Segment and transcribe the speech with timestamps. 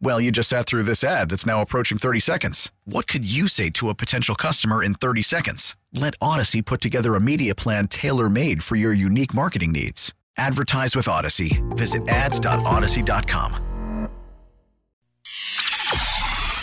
[0.00, 2.70] Well, you just sat through this ad that's now approaching 30 seconds.
[2.84, 5.76] What could you say to a potential customer in 30 seconds?
[5.92, 10.12] Let Odyssey put together a media plan tailor made for your unique marketing needs.
[10.36, 11.62] Advertise with Odyssey.
[11.70, 13.64] Visit ads.odyssey.com.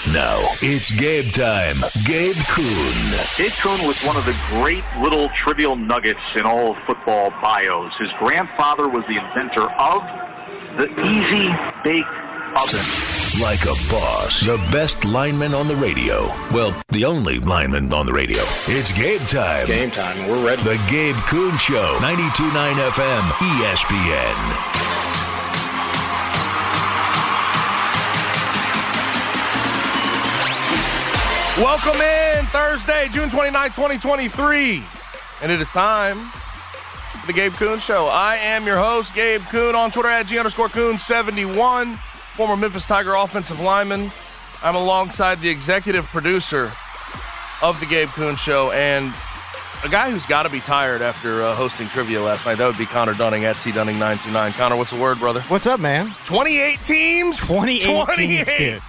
[0.07, 1.77] Now it's Gabe time.
[2.05, 3.11] Gabe Kuhn.
[3.37, 7.91] Gabe Kuhn was one of the great little trivial nuggets in all of football bios.
[7.99, 10.01] His grandfather was the inventor of
[10.77, 11.47] the easy
[11.83, 12.03] bake
[12.57, 13.10] oven.
[13.39, 14.41] Like a boss.
[14.41, 16.27] The best lineman on the radio.
[16.51, 18.41] Well, the only lineman on the radio.
[18.67, 19.67] It's Gabe time.
[19.67, 20.27] Game time.
[20.27, 20.61] We're ready.
[20.63, 21.97] The Gabe Kuhn Show.
[22.01, 23.21] 92.9 FM.
[23.31, 24.35] ESPN.
[31.63, 34.83] Welcome in Thursday, June 29, 2023.
[35.41, 36.31] And it is time
[37.21, 38.07] for the Gabe Kuhn Show.
[38.07, 41.97] I am your host, Gabe Kuhn, on Twitter at G underscore Kuhn71,
[42.35, 44.11] former Memphis Tiger offensive lineman.
[44.63, 46.71] I'm alongside the executive producer
[47.61, 49.13] of the Gabe Kuhn Show and
[49.83, 52.55] a guy who's got to be tired after uh, hosting trivia last night.
[52.59, 54.53] That would be Connor Dunning at C Dunning 929.
[54.53, 55.41] Connor, what's the word, brother?
[55.41, 56.13] What's up, man?
[56.25, 57.47] 28 teams?
[57.47, 58.15] 28, 28.
[58.45, 58.81] teams, dude.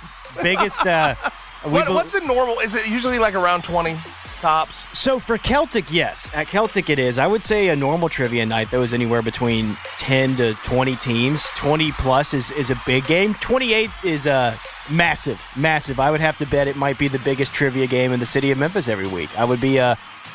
[0.42, 0.86] Biggest.
[0.86, 1.14] Uh,
[1.62, 2.58] What, bel- what's a normal?
[2.58, 3.96] Is it usually like around 20
[4.42, 4.86] tops?
[4.98, 6.28] so for Celtic, yes.
[6.34, 7.18] At Celtic, it is.
[7.18, 11.48] I would say a normal trivia night that was anywhere between 10 to 20 teams.
[11.56, 13.34] 20 plus is, is a big game.
[13.34, 14.56] 28 is uh,
[14.90, 15.98] massive, massive.
[15.98, 18.50] I would have to bet it might be the biggest trivia game in the city
[18.50, 19.30] of Memphis every week.
[19.38, 19.94] I would be uh,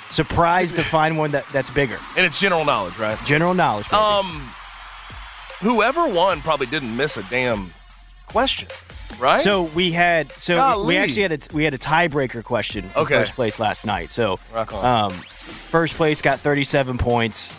[0.09, 1.99] surprised to find one that, that's bigger.
[2.15, 3.17] And it's general knowledge, right?
[3.25, 3.89] General knowledge.
[3.89, 4.01] baby.
[4.01, 4.49] Um,
[5.59, 7.73] whoever won probably didn't miss a damn
[8.27, 8.67] question,
[9.19, 9.39] right?
[9.39, 10.87] So we had so Golly.
[10.87, 13.15] we actually had a we had a tiebreaker question for Okay.
[13.15, 14.11] first place last night.
[14.11, 17.55] So um, first place got 37 points.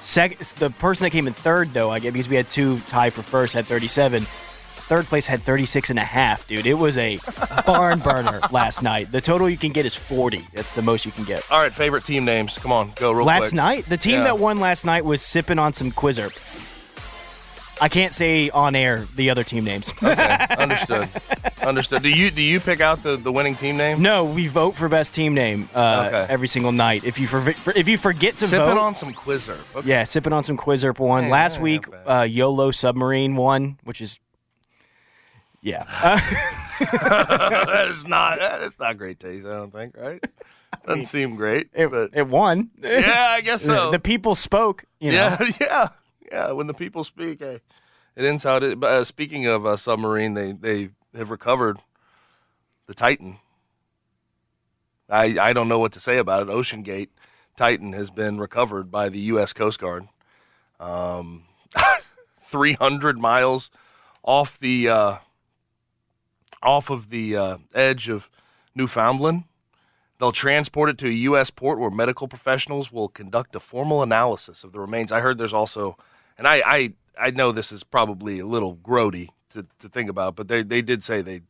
[0.00, 3.10] Second, the person that came in third though, I guess because we had two tie
[3.10, 4.26] for first had 37.
[4.86, 6.66] Third place had 36 and a half, dude.
[6.66, 7.18] It was a
[7.66, 9.10] barn burner last night.
[9.10, 10.46] The total you can get is 40.
[10.52, 11.42] That's the most you can get.
[11.50, 12.58] all right, favorite team names.
[12.58, 13.54] Come on, go real Last quick.
[13.54, 14.24] night, the team Yeah.
[14.24, 16.30] that won last night was sipping on some Quizzer.
[17.84, 19.92] I can't say on air the other team names.
[20.02, 21.06] Okay, understood.
[21.60, 22.02] understood.
[22.02, 24.00] Do you do you pick out the, the winning team name?
[24.00, 26.26] No, we vote for best team name uh, Okay.
[26.32, 27.04] every single night.
[27.04, 27.46] If you for,
[27.76, 29.58] if you forget to Sipping vote, on some Quizzer.
[29.76, 29.86] Okay.
[29.86, 31.24] yeah, sipping on some Quizzer one.
[31.24, 31.84] Hey, last week.
[32.06, 34.18] Uh, YOLO Submarine won, which is
[35.60, 35.84] yeah.
[36.02, 36.18] Uh,
[36.80, 39.44] that is not that is not great taste.
[39.44, 39.94] I don't think.
[39.94, 40.24] Right?
[40.86, 41.68] Doesn't seem great.
[41.74, 42.70] it, but it won.
[42.82, 43.90] yeah, I guess so.
[43.90, 44.86] The people spoke.
[45.00, 45.36] You know.
[45.38, 45.88] Yeah, yeah,
[46.34, 46.50] yeah.
[46.52, 47.62] When the people speak, it
[48.16, 48.58] ends how.
[48.60, 51.78] But uh, speaking of uh, submarine, they they have recovered
[52.86, 53.38] the Titan.
[55.08, 56.48] I I don't know what to say about it.
[56.48, 57.08] OceanGate
[57.56, 59.52] Titan has been recovered by the U.S.
[59.52, 60.08] Coast Guard.
[60.80, 61.44] Um,
[62.40, 63.70] 300 miles
[64.22, 65.16] off the uh,
[66.62, 68.28] off of the uh, edge of
[68.74, 69.44] Newfoundland.
[70.18, 71.50] They'll transport it to a U.S.
[71.50, 75.12] port where medical professionals will conduct a formal analysis of the remains.
[75.12, 75.96] I heard there's also,
[76.38, 80.36] and I, I, I know this is probably a little grody to, to think about,
[80.36, 81.42] but they, they did say they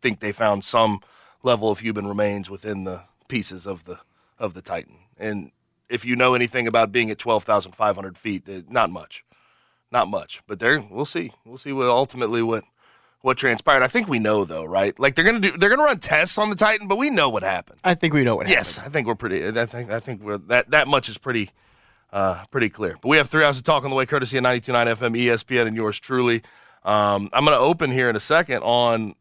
[0.00, 1.00] think they found some
[1.42, 3.98] level of human remains within the pieces of the
[4.38, 4.96] of the Titan.
[5.16, 5.52] And
[5.88, 9.24] if you know anything about being at 12,500 feet, eh, not much,
[9.90, 10.42] not much.
[10.46, 11.32] But there, we'll see.
[11.44, 12.64] We'll see what ultimately what
[13.20, 13.82] what transpired.
[13.82, 14.98] I think we know though, right?
[14.98, 17.42] Like they're gonna do, they're gonna run tests on the Titan, but we know what
[17.42, 17.80] happened.
[17.84, 18.66] I think we know what happened.
[18.66, 19.46] Yes, I think we're pretty.
[19.46, 21.50] I think I think we're that that much is pretty
[22.12, 22.96] uh, pretty clear.
[23.00, 25.66] But we have three hours to talk on the way, courtesy of 92.9 FM, ESPN,
[25.66, 26.42] and yours truly.
[26.84, 29.14] Um, I'm going to open here in a second on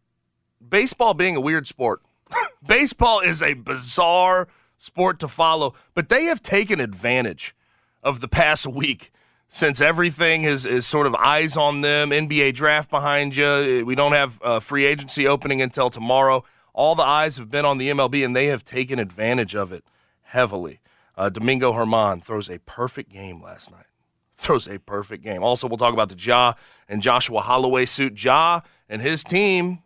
[0.67, 2.01] baseball being a weird sport.
[2.65, 4.47] baseball is a bizarre
[4.77, 7.55] sport to follow, but they have taken advantage
[8.03, 9.11] of the past week
[9.47, 13.83] since everything is, is sort of eyes on them, NBA draft behind you.
[13.85, 16.43] We don't have uh, free agency opening until tomorrow.
[16.73, 19.83] All the eyes have been on the MLB, and they have taken advantage of it
[20.23, 20.79] heavily.
[21.17, 23.85] Uh, Domingo German throws a perfect game last night.
[24.37, 25.43] Throws a perfect game.
[25.43, 26.53] Also, we'll talk about the Ja
[26.89, 28.23] and Joshua Holloway suit.
[28.23, 29.83] Ja and his team,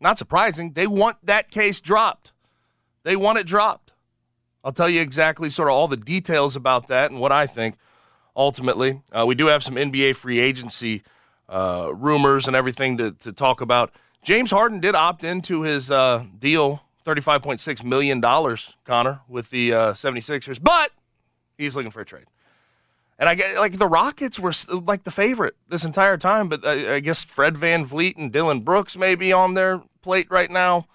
[0.00, 2.30] not surprising, they want that case dropped.
[3.02, 3.92] They want it dropped.
[4.62, 7.76] I'll tell you exactly sort of all the details about that and what I think
[8.36, 9.02] ultimately.
[9.10, 11.02] Uh, we do have some NBA free agency
[11.48, 13.92] uh, rumors and everything to, to talk about.
[14.22, 18.20] James Harden did opt into his uh, deal, $35.6 million,
[18.84, 20.90] Connor, with the uh, 76ers, but
[21.56, 22.26] he's looking for a trade.
[23.18, 26.96] And I get like the Rockets were like the favorite this entire time, but I,
[26.96, 30.86] I guess Fred VanVleet and Dillon Brooks may be on their plate right now.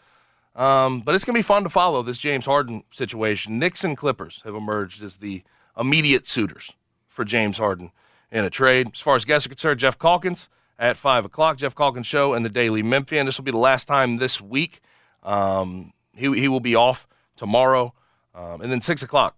[0.55, 3.57] Um, but it's going to be fun to follow this James Harden situation.
[3.57, 5.43] Knicks and Clippers have emerged as the
[5.77, 6.73] immediate suitors
[7.07, 7.91] for James Harden
[8.31, 8.91] in a trade.
[8.93, 12.45] As far as guests are concerned, Jeff Calkins at 5 o'clock, Jeff Calkins Show and
[12.45, 13.25] the Daily Memphian.
[13.25, 14.81] This will be the last time this week.
[15.23, 17.93] Um, he, he will be off tomorrow.
[18.33, 19.37] Um, and then 6 o'clock,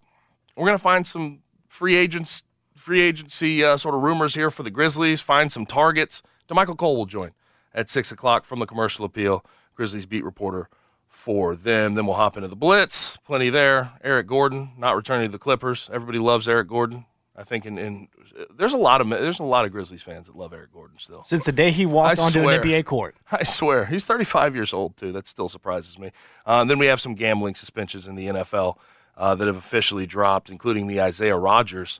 [0.55, 2.43] we're going to find some free agents,
[2.75, 6.21] free agency uh, sort of rumors here for the Grizzlies, find some targets.
[6.47, 7.31] Damichael Cole will join
[7.73, 9.43] at 6 o'clock from the Commercial Appeal,
[9.75, 10.69] Grizzlies beat reporter
[11.07, 11.95] for them.
[11.95, 13.17] Then we'll hop into the Blitz.
[13.17, 13.93] Plenty there.
[14.03, 15.89] Eric Gordon not returning to the Clippers.
[15.91, 17.05] Everybody loves Eric Gordon.
[17.35, 18.07] I think in, in
[18.55, 21.23] there's a lot of there's a lot of Grizzlies fans that love Eric Gordon still.
[21.23, 22.61] Since the day he walked I onto swear.
[22.61, 23.15] an NBA court.
[23.31, 25.11] I swear he's 35 years old too.
[25.11, 26.07] That still surprises me.
[26.45, 28.77] Uh, and then we have some gambling suspensions in the NFL
[29.17, 31.99] uh, that have officially dropped, including the Isaiah Rodgers,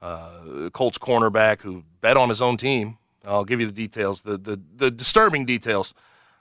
[0.00, 2.96] uh, Colts cornerback who bet on his own team.
[3.22, 5.92] I'll give you the details, the the, the disturbing details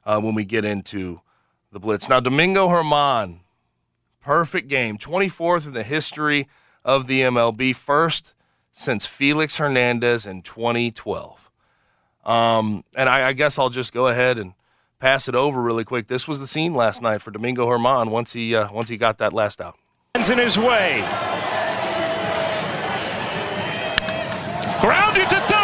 [0.05, 1.19] uh, when we get into
[1.73, 2.07] the blitz.
[2.07, 3.41] Now Domingo German,
[4.21, 6.47] perfect game, 24th in the history
[6.83, 8.33] of the MLB, first
[8.71, 11.49] since Felix Hernandez in 2012.
[12.25, 14.53] Um, and I, I, guess I'll just go ahead and
[14.99, 16.07] pass it over really quick.
[16.07, 19.17] This was the scene last night for Domingo German once he uh, once he got
[19.17, 19.75] that last out.
[20.15, 20.99] In his way,
[24.81, 25.58] grounded to third.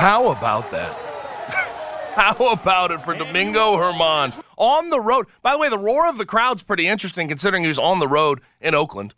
[0.00, 0.94] How about that?
[2.14, 5.26] How about it for Domingo German on the road?
[5.42, 8.08] By the way, the roar of the crowd's pretty interesting considering he was on the
[8.08, 9.12] road in Oakland.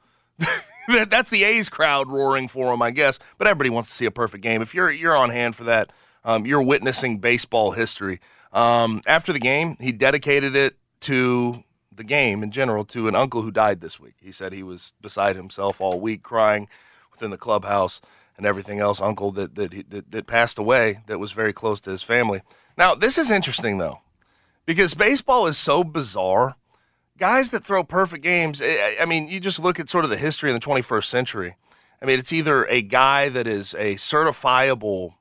[0.89, 3.21] That's the A's crowd roaring for him, I guess.
[3.39, 4.61] But everybody wants to see a perfect game.
[4.61, 5.93] If you're you're on hand for that,
[6.25, 8.19] um, you're witnessing baseball history.
[8.53, 11.63] Um, after the game, he dedicated it to
[11.93, 14.15] the game in general to an uncle who died this week.
[14.21, 16.67] He said he was beside himself all week, crying
[17.13, 18.01] within the clubhouse
[18.37, 19.01] and everything else.
[19.01, 22.43] Uncle that that, that that passed away that was very close to his family.
[22.77, 24.01] Now this is interesting though,
[24.67, 26.57] because baseball is so bizarre.
[27.19, 28.61] Guys that throw perfect games.
[28.63, 31.57] I, I mean, you just look at sort of the history in the 21st century.
[32.01, 35.15] I mean, it's either a guy that is a certifiable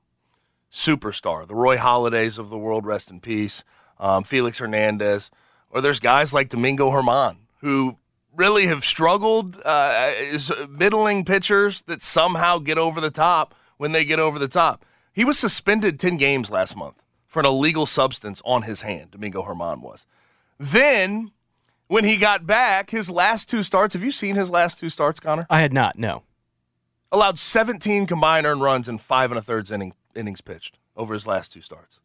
[0.72, 3.63] superstar, the Roy Halladays of the world, rest in peace,
[4.00, 5.30] um, Felix Hernandez,
[5.70, 7.98] or there's guys like Domingo German who
[8.35, 14.05] really have struggled uh, as middling pitchers that somehow get over the top when they
[14.05, 14.85] get over the top.
[15.13, 19.43] He was suspended 10 games last month for an illegal substance on his hand, Domingo
[19.45, 20.05] German was.
[20.59, 21.31] Then,
[21.88, 25.19] when he got back, his last two starts, have you seen his last two starts,
[25.19, 25.47] Connor?
[25.50, 26.23] I had not, no.
[27.11, 31.27] allowed 17 combined earned runs in five and a third inning, innings pitched over his
[31.27, 32.00] last two starts.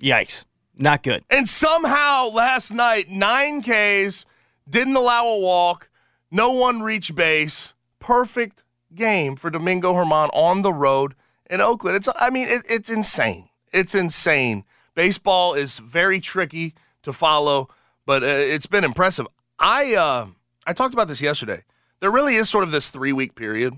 [0.00, 0.44] Yikes.
[0.76, 1.24] Not good.
[1.30, 4.26] And somehow last night, nine Ks,
[4.68, 5.90] didn't allow a walk,
[6.30, 7.74] no one reached base.
[7.98, 11.14] Perfect game for Domingo German on the road
[11.48, 11.96] in Oakland.
[11.96, 13.48] It's, I mean, it, it's insane.
[13.72, 14.64] It's insane.
[14.94, 17.68] Baseball is very tricky to follow,
[18.04, 19.26] but uh, it's been impressive.
[19.58, 20.26] I uh,
[20.66, 21.62] I talked about this yesterday.
[22.00, 23.74] There really is sort of this three week period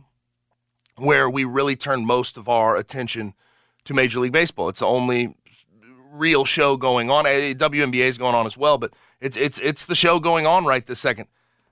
[0.96, 3.34] where we really turn most of our attention
[3.84, 4.68] to Major League Baseball.
[4.68, 5.36] It's the only
[6.10, 7.24] real show going on.
[7.24, 10.84] WNBA is going on as well, but it's it's it's the show going on right
[10.86, 11.26] this second.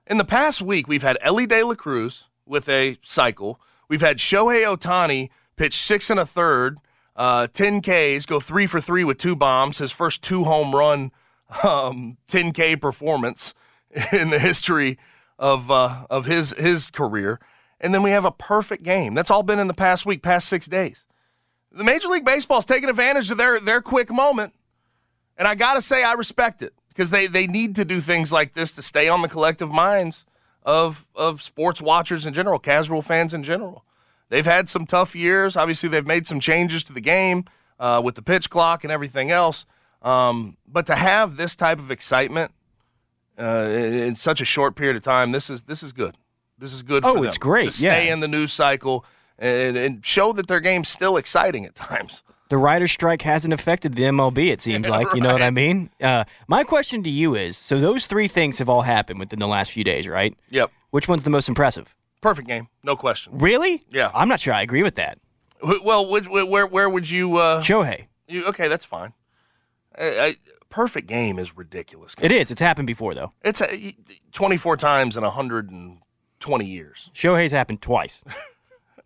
[0.07, 3.61] In the past week, we've had Elly De La Cruz with a cycle.
[3.89, 6.79] We've had Shohei Ohtani pitch six and a third,
[7.17, 11.11] uh, 10 Ks, go three for three with two bombs, his first two home run
[11.65, 13.55] um, 10K performance
[14.13, 14.99] in the history
[15.39, 17.39] of uh, of his his career.
[17.81, 19.15] and then we have a perfect game.
[19.15, 21.07] That's all been in the past week, past six days.
[21.77, 24.55] The Major League Baseball is taking advantage of their their quick moment,
[25.37, 28.55] and I gotta say I respect it because they they need to do things like
[28.55, 30.25] this to stay on the collective minds
[30.63, 33.85] of of sports watchers in general, casual fans in general.
[34.31, 35.55] They've had some tough years.
[35.55, 37.45] Obviously, they've made some changes to the game
[37.79, 39.67] uh, with the pitch clock and everything else.
[40.01, 42.53] Um, but to have this type of excitement
[43.39, 46.17] uh, in, in such a short period of time, this is this is good.
[46.59, 47.05] This is good.
[47.05, 48.15] Oh, for them it's great, to stay yeah.
[48.15, 49.05] in the news cycle
[49.39, 52.23] and, and show that their game's still exciting at times.
[52.49, 55.09] The writer's strike hasn't affected the MLB, it seems like.
[55.15, 55.91] You know what I mean?
[56.01, 59.49] Uh, my question to you is so those three things have all happened within the
[59.49, 60.33] last few days, right?
[60.51, 61.93] Yep, Which one's the most impressive?
[62.23, 63.39] perfect game, no question.
[63.39, 63.85] Really?
[63.91, 64.11] Yeah.
[64.15, 65.19] I'm not sure I agree with that.
[65.83, 67.37] Well, which- where where would you?
[67.37, 68.07] Uh, Shohei.
[68.29, 69.13] you okay, that's fine.
[69.99, 70.37] I, I,
[70.69, 72.15] perfect game is ridiculous.
[72.21, 72.51] It is.
[72.51, 73.33] It's happened before, though.
[73.43, 73.95] It's a,
[74.33, 77.11] 24 times in 120 years.
[77.15, 78.23] Shohei's happened twice.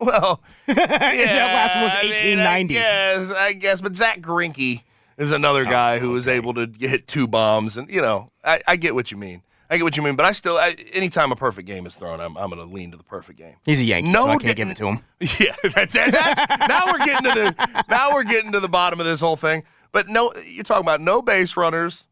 [0.07, 2.79] Well, yeah, that last one was I mean, 1890.
[2.79, 4.83] I guess, I guess, but Zack Greinke
[5.19, 8.61] is another oh, guy who was able to hit two bombs, and you know, I,
[8.67, 9.43] I get what you mean.
[9.69, 12.19] I get what you mean, but I still, I, anytime a perfect game is thrown,
[12.19, 13.55] I'm, I'm going to lean to the perfect game.
[13.65, 14.99] He's a Yankee, No so I can't give it to him.
[15.39, 16.13] Yeah, that's it.
[16.13, 19.37] That's, now we're getting to the now we're getting to the bottom of this whole
[19.37, 19.63] thing.
[19.93, 22.09] But no, you're talking about no base runners,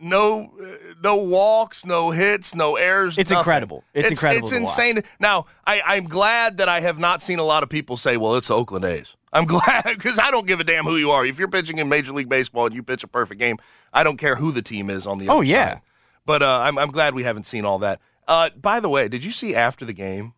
[0.00, 3.18] no uh, no walks, no hits, no errors.
[3.18, 3.40] It's nothing.
[3.40, 3.84] incredible.
[3.94, 4.70] It's incredible It's to watch.
[4.70, 5.02] insane.
[5.20, 8.36] Now, I, I'm glad that I have not seen a lot of people say, "Well,
[8.36, 11.24] it's the Oakland A's." I'm glad because I don't give a damn who you are.
[11.24, 13.58] If you're pitching in Major League Baseball and you pitch a perfect game,
[13.92, 15.28] I don't care who the team is on the.
[15.28, 15.72] Oh, other yeah.
[15.74, 15.80] side.
[16.26, 18.00] But uh, I'm I'm glad we haven't seen all that.
[18.26, 20.34] Uh, by the way, did you see after the game?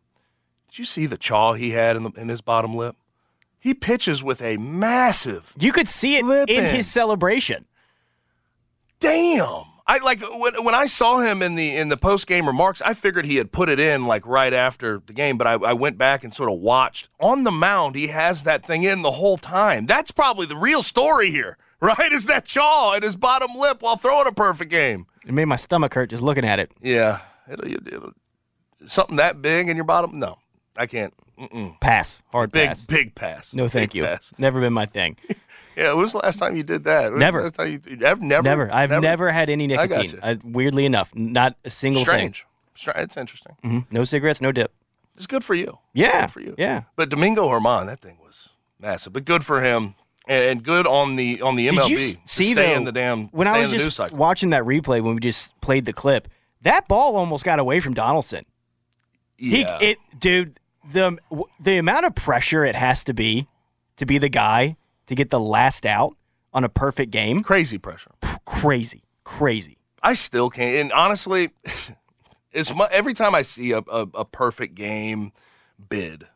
[0.69, 2.97] Did you see the chaw he had in, the, in his bottom lip?
[3.61, 7.67] He pitches with a massive You could see it in his celebration.
[9.03, 9.65] Damn.
[9.87, 12.81] I like when, when I saw him in the in the post game remarks.
[12.83, 15.73] I figured he had put it in like right after the game, but I, I
[15.73, 17.97] went back and sort of watched on the mound.
[17.97, 19.87] He has that thing in the whole time.
[19.87, 22.13] That's probably the real story here, right?
[22.13, 25.07] Is that chaw and his bottom lip while throwing a perfect game?
[25.27, 26.71] It made my stomach hurt just looking at it.
[26.81, 28.13] Yeah, it'll, it'll,
[28.87, 30.19] something that big in your bottom?
[30.19, 30.39] No,
[30.77, 31.13] I can't.
[31.39, 31.79] Mm-mm.
[31.81, 32.21] Pass.
[32.31, 32.87] Hard Big pass.
[32.87, 33.53] big pass.
[33.55, 34.05] No, thank Big you.
[34.05, 34.33] Pass.
[34.39, 35.17] Never been my thing.
[35.75, 37.13] Yeah, when was the last time you did that?
[37.13, 37.45] When Never.
[37.45, 38.43] last time you, ever, never.
[38.43, 38.71] Never.
[38.71, 40.11] I've never, had any I nicotine.
[40.11, 40.19] you.
[40.23, 42.35] Uh, weirdly enough, not a single thing.
[42.35, 42.47] Strange.
[42.75, 43.57] Stra- It's interesting.
[43.63, 43.71] thing.
[43.81, 43.87] Mhm.
[43.91, 44.71] No cigarettes, no dip.
[45.17, 45.79] It's good for you.
[45.95, 46.55] Yeah, for you.
[46.59, 46.83] yeah.
[46.95, 49.15] But Domingo German, that thing was massive.
[49.15, 49.95] But good for him,
[50.29, 51.89] and, good on the on the MLB.
[51.89, 55.01] Did you see stay though, in the damn when I was just watching that replay
[55.01, 56.29] when we just played the clip?
[56.61, 58.45] That ball almost got away from Donaldson.
[59.39, 59.79] yeah.
[59.81, 60.61] He, it, dude,
[60.91, 61.19] the
[61.61, 63.47] the amount of pressure it has to be
[63.97, 66.17] to be the guy to get the last out
[66.55, 68.11] on a perfect game, Crazy pressure.
[68.45, 69.79] crazy, crazy.
[70.03, 70.77] I still can't.
[70.77, 71.51] And honestly,
[72.53, 75.33] it's mu- every time I see a, a, a perfect game
[75.89, 76.27] bid,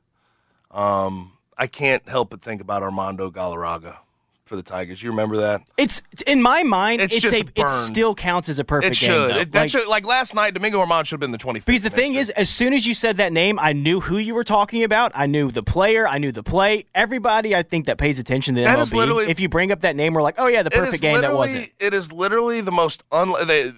[0.71, 3.99] um, I can't help but think about Armando Galarraga
[4.47, 5.03] for the Tigers.
[5.03, 5.61] You remember that?
[5.77, 9.11] It's in my mind, It's it's, a it still counts as a perfect It game.
[9.11, 9.31] should.
[9.31, 9.39] though.
[9.41, 9.89] It, that Like- should.
[9.89, 11.65] Like last night, Domingo German should have been the 25th.
[11.67, 14.35] Because the thing is, as soon as you said that name, I knew who you
[14.35, 15.13] were talking about.
[15.15, 16.07] I knew the player.
[16.09, 16.85] I knew the play.
[16.95, 19.73] Everybody, I think, that pays attention to the That MLB, is literally- if you bring
[19.73, 21.71] up that name, we're like, oh yeah, the perfect game that wasn't.
[21.81, 23.33] It is literally the most un.
[23.47, 23.73] They,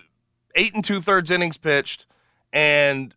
[0.55, 2.05] eight and two thirds innings pitched,
[2.53, 3.15] and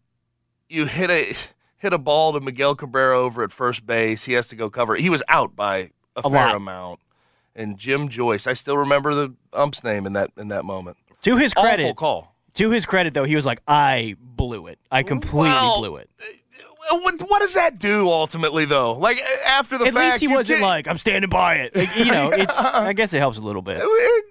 [0.70, 1.36] you hit a
[1.78, 4.24] hit a ball to Miguel Cabrera over at first base.
[4.26, 4.96] He has to go cover.
[4.96, 6.56] He was out by a, A fair lot.
[6.56, 7.00] amount.
[7.56, 10.98] And Jim Joyce, I still remember the ump's name in that in that moment.
[11.24, 12.36] To his Awful credit, call.
[12.56, 14.80] to his credit though, he was like, I blew it.
[14.92, 16.10] I completely Well, blew it.
[16.90, 18.94] What, what does that do ultimately, though?
[18.94, 21.76] Like after the At fact, least he wasn't did- like, I'm standing by it.
[21.76, 22.58] Like, you know, it's.
[22.60, 23.78] I guess it helps a little bit.
[23.78, 24.26] It,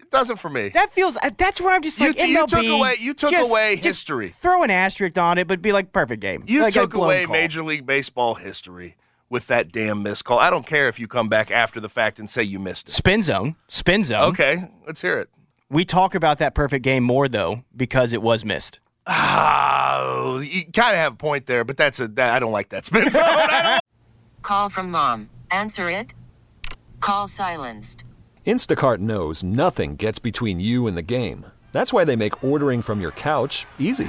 [0.00, 0.68] it doesn't for me.
[0.70, 1.16] That feels.
[1.22, 3.74] uh, That's where I'm just You like, t- you took away- you took just- away
[3.74, 4.28] just history.
[4.30, 6.44] Throw an asterisk on it, but be like perfect game.
[6.46, 7.32] You Like, took away call.
[7.34, 8.96] Major League Baseball history
[9.30, 10.38] with that damn missed call.
[10.38, 12.92] I don't care if you come back after the fact and say you missed it.
[12.92, 13.56] spin zone.
[13.68, 14.24] Spin zone.
[14.30, 15.28] Okay, let's hear it.
[15.70, 18.80] We talk about that perfect game more though because it was missed.
[19.06, 22.70] Oh, you kind of have a point there, but that's a that, I don't like
[22.70, 23.22] that spin zone.
[23.24, 23.80] I don't-
[24.42, 25.30] Call from mom.
[25.50, 26.12] Answer it.
[27.00, 28.04] Call silenced.
[28.46, 31.46] Instacart knows nothing gets between you and the game.
[31.72, 34.08] That's why they make ordering from your couch easy.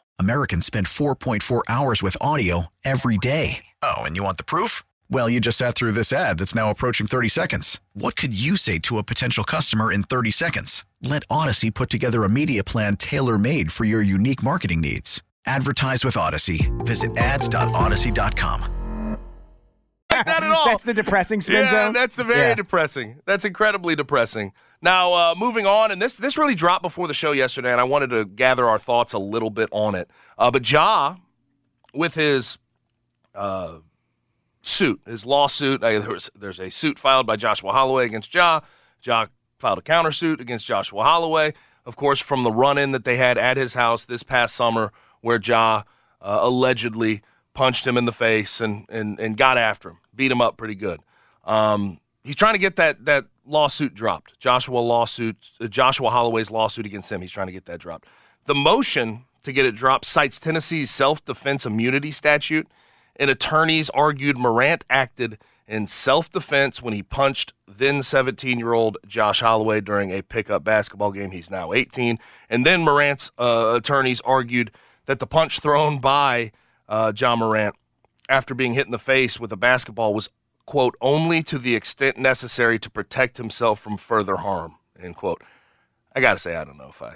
[0.25, 3.65] Americans spend 4.4 hours with audio every day.
[3.81, 4.83] Oh, and you want the proof?
[5.09, 7.79] Well, you just sat through this ad that's now approaching 30 seconds.
[7.93, 10.85] What could you say to a potential customer in 30 seconds?
[11.01, 15.23] Let Odyssey put together a media plan tailor made for your unique marketing needs.
[15.47, 16.71] Advertise with Odyssey.
[16.81, 19.17] Visit ads.odyssey.com.
[20.11, 20.65] Like that at all.
[20.65, 21.93] That's the depressing spin yeah, zone.
[21.93, 22.55] that's the very Yeah.
[22.55, 23.21] depressing.
[23.25, 24.51] That's incredibly depressing.
[24.81, 27.83] Now, uh, moving on, and this this really dropped before the show yesterday, and I
[27.83, 30.09] wanted to gather our thoughts a little bit on it.
[30.37, 31.17] Uh, but Ja,
[31.93, 32.57] with his
[33.35, 33.77] uh,
[34.63, 38.61] suit, his lawsuit, uh, there was, there's a suit filed by Joshua Holloway against Ja.
[39.03, 39.27] Ja
[39.59, 41.53] filed a countersuit against Joshua Holloway,
[41.85, 45.39] of course, from the run-in that they had at his house this past summer, where
[45.39, 45.83] Ja
[46.21, 47.21] uh, allegedly
[47.53, 50.73] punched him in the face and, and, and got after him, beat him up pretty
[50.73, 50.99] good.
[51.43, 54.39] Um, he's trying to get that that lawsuit dropped.
[54.39, 57.21] Joshua lawsuit, uh, Joshua Holloway's lawsuit against him.
[57.21, 58.07] He's trying to get that dropped.
[58.45, 62.67] The motion to get it dropped cites Tennessee's self-defense immunity statute,
[63.15, 70.11] and attorneys argued Morant acted in self-defense when he punched then 17-year-old Josh Holloway during
[70.11, 71.31] a pickup basketball game.
[71.31, 72.19] He's now 18,
[72.49, 74.71] and then Morant's uh, attorneys argued
[75.05, 76.51] that the punch thrown by
[76.87, 77.75] uh, John Morant
[78.29, 80.29] after being hit in the face with a basketball was
[80.65, 85.41] quote only to the extent necessary to protect himself from further harm end quote.
[86.15, 87.15] I gotta say i don't know if i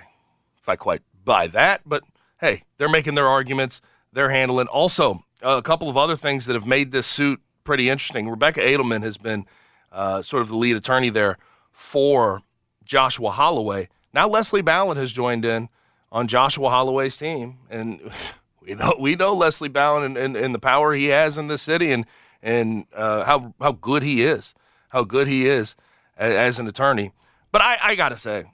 [0.59, 2.03] if i quite buy that but
[2.39, 3.81] hey they're making their arguments
[4.15, 4.67] they're handling.
[4.67, 8.29] Also a couple of other things that have made this suit pretty interesting.
[8.29, 9.45] Rebecca Adelman has been
[9.91, 11.37] uh, sort of the lead attorney there
[11.71, 12.41] for
[12.85, 13.89] joshua holloway.
[14.13, 15.69] Now Leslie Ballin has joined in
[16.11, 17.99] on joshua holloway's team and
[18.61, 21.61] we know we know Leslie Ballin and, and, and the power he has in this
[21.61, 22.05] city and
[22.45, 24.53] and uh, how how good he is,
[24.89, 25.75] how good he is
[26.15, 27.11] as, as an attorney.
[27.51, 28.45] But I, I gotta say,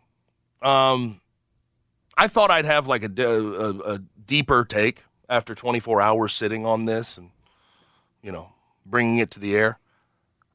[0.62, 1.20] um,
[2.18, 7.18] I thought I'd have like a a deeper take after 24 hours sitting on this
[7.18, 7.30] and
[8.24, 8.54] you know
[8.86, 9.78] bringing it to the air.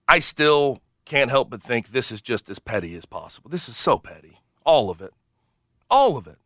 [0.08, 3.50] I still can't help but think this is just as petty as possible.
[3.50, 5.12] This is so petty, all of it,
[5.90, 6.38] all of it.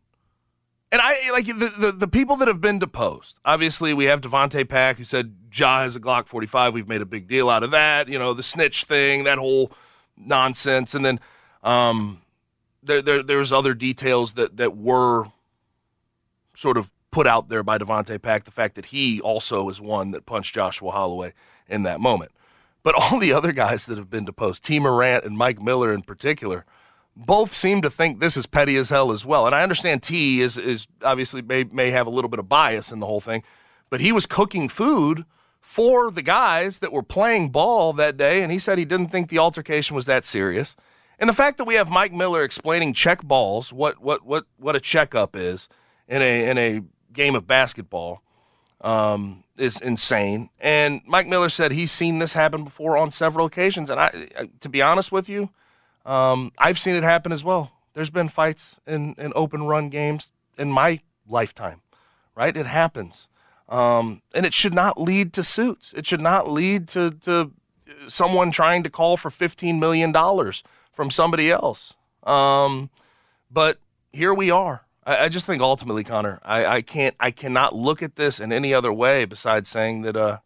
[0.92, 3.38] And I like the, the, the people that have been deposed.
[3.44, 6.74] Obviously, we have Davonte Pack who said Ja has a Glock 45.
[6.74, 8.08] We've made a big deal out of that.
[8.08, 9.70] You know, the snitch thing, that whole
[10.16, 10.94] nonsense.
[10.94, 11.20] And then
[11.62, 12.22] um,
[12.82, 15.26] there, there there's other details that that were
[16.54, 18.44] sort of put out there by Davonte Pack.
[18.44, 21.32] The fact that he also is one that punched Joshua Holloway
[21.68, 22.32] in that moment.
[22.82, 24.80] But all the other guys that have been deposed, T.
[24.80, 26.64] Morant and Mike Miller in particular,
[27.16, 29.46] both seem to think this is petty as hell as well.
[29.46, 32.92] And I understand T is is obviously may may have a little bit of bias
[32.92, 33.42] in the whole thing,
[33.90, 35.24] but he was cooking food
[35.60, 39.28] for the guys that were playing ball that day, and he said he didn't think
[39.28, 40.74] the altercation was that serious.
[41.18, 44.74] And the fact that we have Mike Miller explaining check balls, what what what what
[44.74, 45.68] a checkup is
[46.08, 48.22] in a in a game of basketball,
[48.80, 50.48] um, is insane.
[50.58, 53.90] And Mike Miller said he's seen this happen before on several occasions.
[53.90, 55.50] And I, I to be honest with you,
[56.04, 57.72] um, I've seen it happen as well.
[57.94, 61.82] There's been fights in, in open run games in my lifetime,
[62.34, 62.56] right?
[62.56, 63.28] It happens.
[63.68, 65.92] Um, and it should not lead to suits.
[65.96, 67.52] It should not lead to, to
[68.08, 70.12] someone trying to call for $15 million
[70.92, 71.94] from somebody else.
[72.24, 72.90] Um,
[73.50, 73.78] but
[74.12, 74.84] here we are.
[75.04, 78.52] I, I just think ultimately, Connor, I, I can't, I cannot look at this in
[78.52, 80.38] any other way besides saying that uh,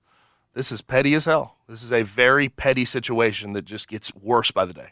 [0.53, 1.57] this is petty as hell.
[1.69, 4.90] This is a very petty situation that just gets worse by the day.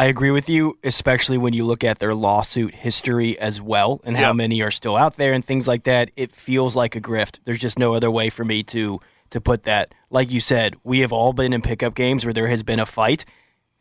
[0.00, 4.16] I agree with you, especially when you look at their lawsuit history as well and
[4.16, 6.10] how many are still out there and things like that.
[6.16, 7.38] It feels like a grift.
[7.44, 9.94] There's just no other way for me to to put that.
[10.08, 12.86] Like you said, we have all been in pickup games where there has been a
[12.86, 13.26] fight.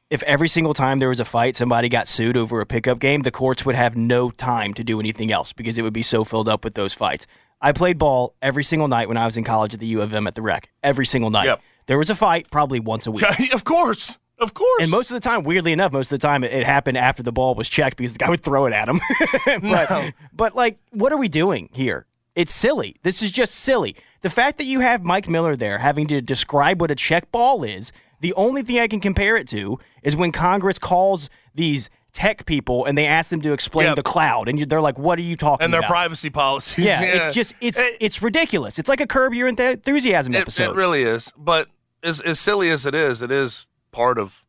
[0.09, 3.21] If every single time there was a fight, somebody got sued over a pickup game,
[3.21, 6.25] the courts would have no time to do anything else because it would be so
[6.25, 7.27] filled up with those fights.
[7.61, 10.13] I played ball every single night when I was in college at the U of
[10.13, 10.69] M at the rec.
[10.83, 11.45] Every single night.
[11.45, 11.61] Yep.
[11.85, 13.23] There was a fight probably once a week.
[13.53, 14.19] of course.
[14.39, 14.81] Of course.
[14.81, 17.21] And most of the time, weirdly enough, most of the time it, it happened after
[17.23, 18.99] the ball was checked because the guy would throw it at him.
[19.61, 22.05] but, but like, what are we doing here?
[22.35, 22.95] It's silly.
[23.03, 23.95] This is just silly.
[24.21, 27.63] The fact that you have Mike Miller there having to describe what a check ball
[27.63, 32.45] is, the only thing I can compare it to is when Congress calls these tech
[32.45, 33.95] people and they ask them to explain Yep.
[33.97, 35.65] the cloud, and you- they're like, "What are you talking about?
[35.65, 36.83] and their about?" privacy policies.
[36.85, 38.79] yeah, it's just it's It- it's ridiculous.
[38.79, 40.71] It's like a curb your enthusiasm It, episode.
[40.71, 41.31] it really is.
[41.37, 41.67] But
[42.03, 44.45] as, as silly as it is, it is part of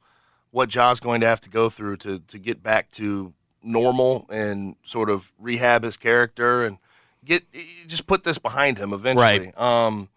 [0.50, 4.76] what Ja's going to have to go through to, to get back to normal and
[4.82, 6.78] sort of rehab his character and
[7.24, 7.44] get
[7.86, 9.52] just put this behind him eventually.
[9.56, 9.58] Right.
[9.58, 10.08] Um,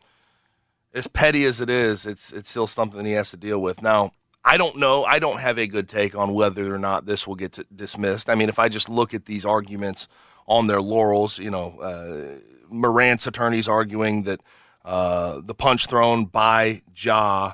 [0.93, 3.81] as petty as it is, it's it's still something he has to deal with.
[3.81, 4.11] Now,
[4.45, 5.03] I don't know.
[5.03, 8.29] I don't have a good take on whether or not this will get dismissed.
[8.29, 10.07] I mean, if I just look at these arguments
[10.47, 14.41] on their laurels, you know, uh, Morant's attorneys arguing that
[14.85, 17.53] uh, the punch thrown by Ja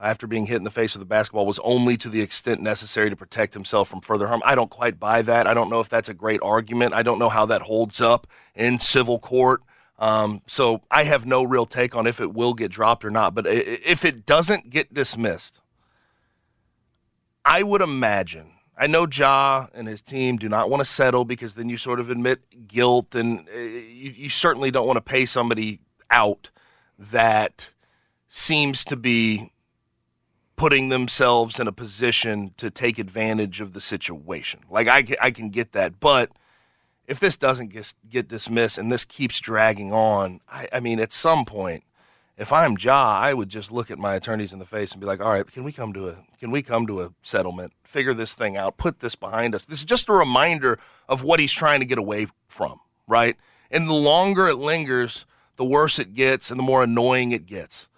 [0.00, 3.10] after being hit in the face with the basketball was only to the extent necessary
[3.10, 4.42] to protect himself from further harm.
[4.44, 5.46] I don't quite buy that.
[5.46, 6.92] I don't know if that's a great argument.
[6.92, 9.62] I don't know how that holds up in civil court.
[9.98, 13.34] Um, so I have no real take on if it will get dropped or not.
[13.34, 15.60] But if it doesn't get dismissed,
[17.44, 18.50] I would imagine.
[18.76, 22.00] I know Ja and his team do not want to settle because then you sort
[22.00, 25.78] of admit guilt, and uh, you, you certainly don't want to pay somebody
[26.10, 26.50] out
[26.98, 27.70] that
[28.26, 29.52] seems to be
[30.56, 34.60] putting themselves in a position to take advantage of the situation.
[34.70, 36.30] Like I, I can get that, but
[37.06, 41.12] if this doesn't get, get dismissed and this keeps dragging on, I, I mean, at
[41.12, 41.84] some point,
[42.36, 45.06] if I'm Ja, I would just look at my attorneys in the face and be
[45.06, 47.72] like, "All right, can we come to a can we come to a settlement?
[47.84, 48.76] Figure this thing out.
[48.76, 51.98] Put this behind us." This is just a reminder of what he's trying to get
[51.98, 53.36] away from, right?
[53.70, 57.88] And the longer it lingers, the worse it gets and the more annoying it gets.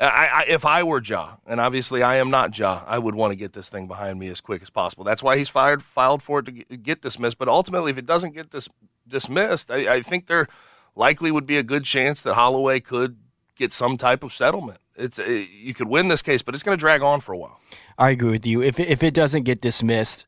[0.00, 3.32] I, I, if I were Ja, and obviously I am not Ja, I would want
[3.32, 5.02] to get this thing behind me as quick as possible.
[5.02, 7.38] That's why he's fired, filed for it to get dismissed.
[7.38, 8.68] But ultimately, if it doesn't get dis-
[9.08, 10.46] dismissed, I, I think there
[10.94, 13.16] likely would be a good chance that Holloway could
[13.56, 14.78] get some type of settlement.
[14.94, 17.32] It's it, uh, you could win this case, but it's going to drag on for
[17.32, 17.60] a while.
[17.98, 18.62] I agree with you.
[18.62, 20.26] If if it doesn't get dismissed,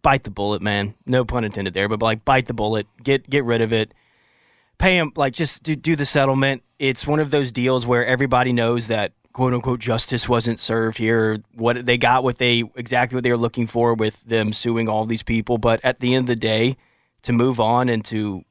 [0.00, 0.94] bite the bullet, man.
[1.04, 3.92] No pun intended there, but like bite the bullet, get get rid of it
[4.78, 6.62] pay him like just do, do the settlement.
[6.78, 11.38] It's one of those deals where everybody knows that quote unquote justice wasn't served here.
[11.54, 15.04] What they got, what they exactly what they were looking for with them suing all
[15.04, 15.58] these people.
[15.58, 16.76] But at the end of the day,
[17.22, 18.44] to move on and to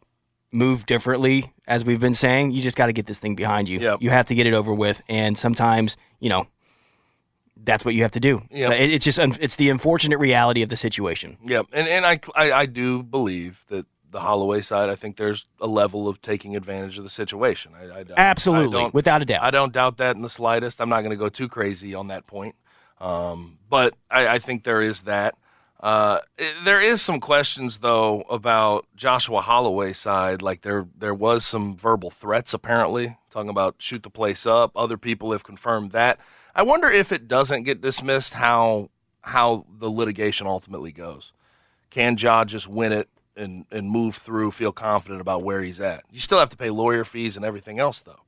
[0.52, 3.80] move differently, as we've been saying, you just got to get this thing behind you.
[3.80, 4.02] Yep.
[4.02, 6.48] You have to get it over with, and sometimes you know
[7.64, 8.42] that's what you have to do.
[8.52, 8.72] Yep.
[8.72, 11.38] So it's just it's the unfortunate reality of the situation.
[11.44, 15.48] Yep, and and I, I I do believe that the Holloway side, I think there's
[15.60, 17.74] a level of taking advantage of the situation.
[17.78, 19.44] I, I, Absolutely, I without a doubt.
[19.44, 20.80] I don't doubt that in the slightest.
[20.80, 22.56] I'm not going to go too crazy on that point,
[23.02, 25.36] um, but I, I, think there is that.
[25.82, 26.20] Uh,
[26.64, 30.42] there is some questions though about Joshua Holloway's side.
[30.42, 34.72] Like there, there was some verbal threats apparently talking about shoot the place up.
[34.76, 36.20] Other people have confirmed that.
[36.56, 38.90] I wonder if it doesn't get dismissed, how
[39.22, 41.34] how the litigation ultimately goes.
[41.90, 46.04] Can Ja just win it and and move through, feel confident about where he's at.
[46.12, 48.22] You still have to pay lawyer fees and everything else, though.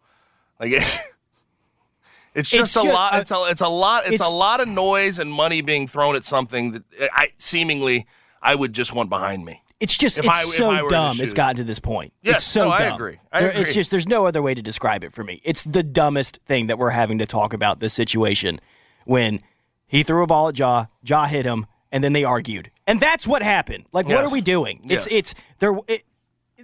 [0.60, 0.72] Like
[2.36, 3.20] it's just uh, it's a lot.
[3.20, 4.04] It's a it's a lot.
[4.06, 8.06] It's, it's, a lot of noise and money being thrown at something that I seemingly
[8.42, 9.62] I would just want behind me.
[9.80, 11.18] It's just if it's I, so dumb.
[11.20, 12.14] It's gotten to this point.
[12.22, 12.82] Yes, it's so no, dumb.
[12.82, 13.20] I agree.
[13.32, 13.62] I agree.
[13.62, 15.42] It's just there's no other way to describe it for me.
[15.44, 18.60] It's the dumbest thing that we're having to talk about this situation
[19.04, 19.42] when
[19.86, 22.72] he threw a ball at Ja, Ja hit him, and then they argued.
[22.86, 23.86] And that's what happened.
[23.94, 24.18] Like, yes.
[24.18, 24.82] what are we doing?
[24.84, 25.34] It's yes.
[25.34, 25.80] it's there.
[25.88, 26.04] It,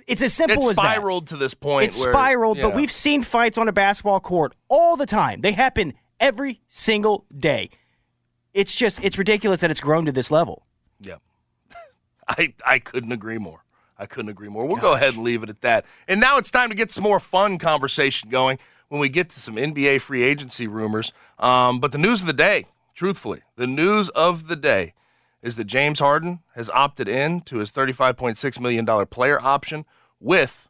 [0.06, 1.86] it's as simple it's as spiraled to this point.
[1.86, 2.64] It's where, spiraled, yeah.
[2.64, 5.40] but we've seen fights on a basketball court all the time.
[5.40, 7.70] They happen every single day.
[8.54, 10.68] It's just it's ridiculous that it's grown to this level.
[11.00, 11.16] Yeah,
[12.28, 13.64] I I couldn't agree more.
[13.98, 14.66] I couldn't agree more.
[14.66, 14.84] We'll Gosh.
[14.84, 15.86] go ahead and leave it at that.
[16.10, 19.40] And now it's time to get some more fun conversation going when we get to
[19.40, 21.14] some NBA free agency rumors.
[21.40, 24.94] Um, but the news of the day, truthfully, the news of the day
[25.42, 29.86] is that James Harden has opted in to his $35.6 million player option
[30.20, 30.70] with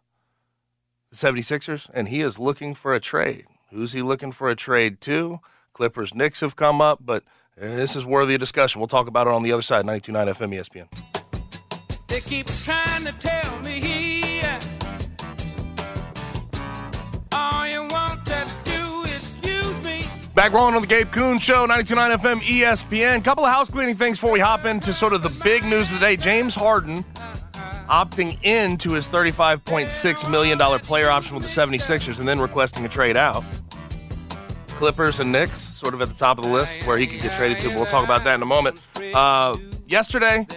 [1.09, 3.45] the 76ers, and he is looking for a trade.
[3.69, 5.39] Who's he looking for a trade to?
[5.73, 7.23] Clippers, Knicks have come up, but
[7.57, 8.79] this is worthy of discussion.
[8.79, 12.07] We'll talk about it on the other side, 92.9 FM ESPN.
[12.07, 14.10] They keep trying to tell me
[20.41, 23.23] Back rolling on the Gabe Kuhn Show, 92.9 FM ESPN.
[23.23, 25.99] Couple of house cleaning things before we hop into sort of the big news of
[25.99, 26.15] the day.
[26.15, 27.05] James Harden
[27.87, 33.17] opting into his $35.6 million player option with the 76ers and then requesting a trade
[33.17, 33.43] out.
[34.69, 37.37] Clippers and Knicks sort of at the top of the list where he could get
[37.37, 38.79] traded to, but we'll talk about that in a moment.
[39.13, 40.47] Uh, yesterday,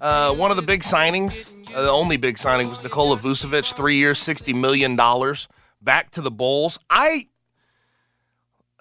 [0.00, 3.96] uh, one of the big signings, uh, the only big signing was Nikola Vucevic, three
[3.96, 4.96] years, $60 million,
[5.82, 6.78] back to the Bulls.
[6.88, 7.26] I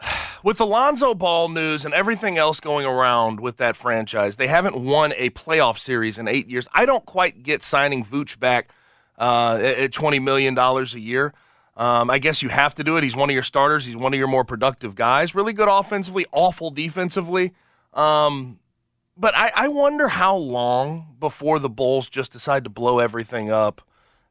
[0.44, 4.76] with the Lonzo Ball news and everything else going around with that franchise, they haven't
[4.76, 6.68] won a playoff series in eight years.
[6.74, 8.70] I don't quite get signing Vooch back
[9.18, 11.34] uh, at $20 million a year.
[11.76, 13.04] Um, I guess you have to do it.
[13.04, 13.86] He's one of your starters.
[13.86, 15.34] He's one of your more productive guys.
[15.34, 17.54] Really good offensively, awful defensively.
[17.94, 18.60] Um,
[19.18, 23.82] but I, I wonder how long before the Bulls just decide to blow everything up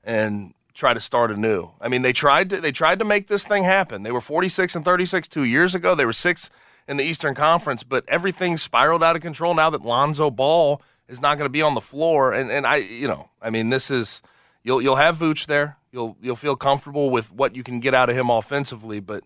[0.04, 1.70] and try to start anew.
[1.80, 4.02] I mean, they tried to they tried to make this thing happen.
[4.02, 5.94] They were 46 and 36 2 years ago.
[5.94, 6.50] They were 6
[6.88, 11.20] in the Eastern Conference, but everything spiraled out of control now that Lonzo Ball is
[11.20, 13.90] not going to be on the floor and and I you know, I mean, this
[13.90, 14.22] is
[14.62, 15.76] you'll you'll have Vooch there.
[15.90, 19.24] You'll you'll feel comfortable with what you can get out of him offensively, but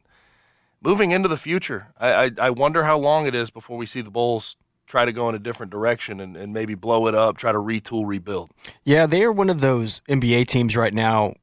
[0.81, 4.01] moving into the future, I, I, I wonder how long it is before we see
[4.01, 4.57] the Bulls
[4.87, 7.59] try to go in a different direction and, and maybe blow it up, try to
[7.59, 8.51] retool, rebuild.
[8.85, 11.35] Yeah, they are one of those NBA teams right now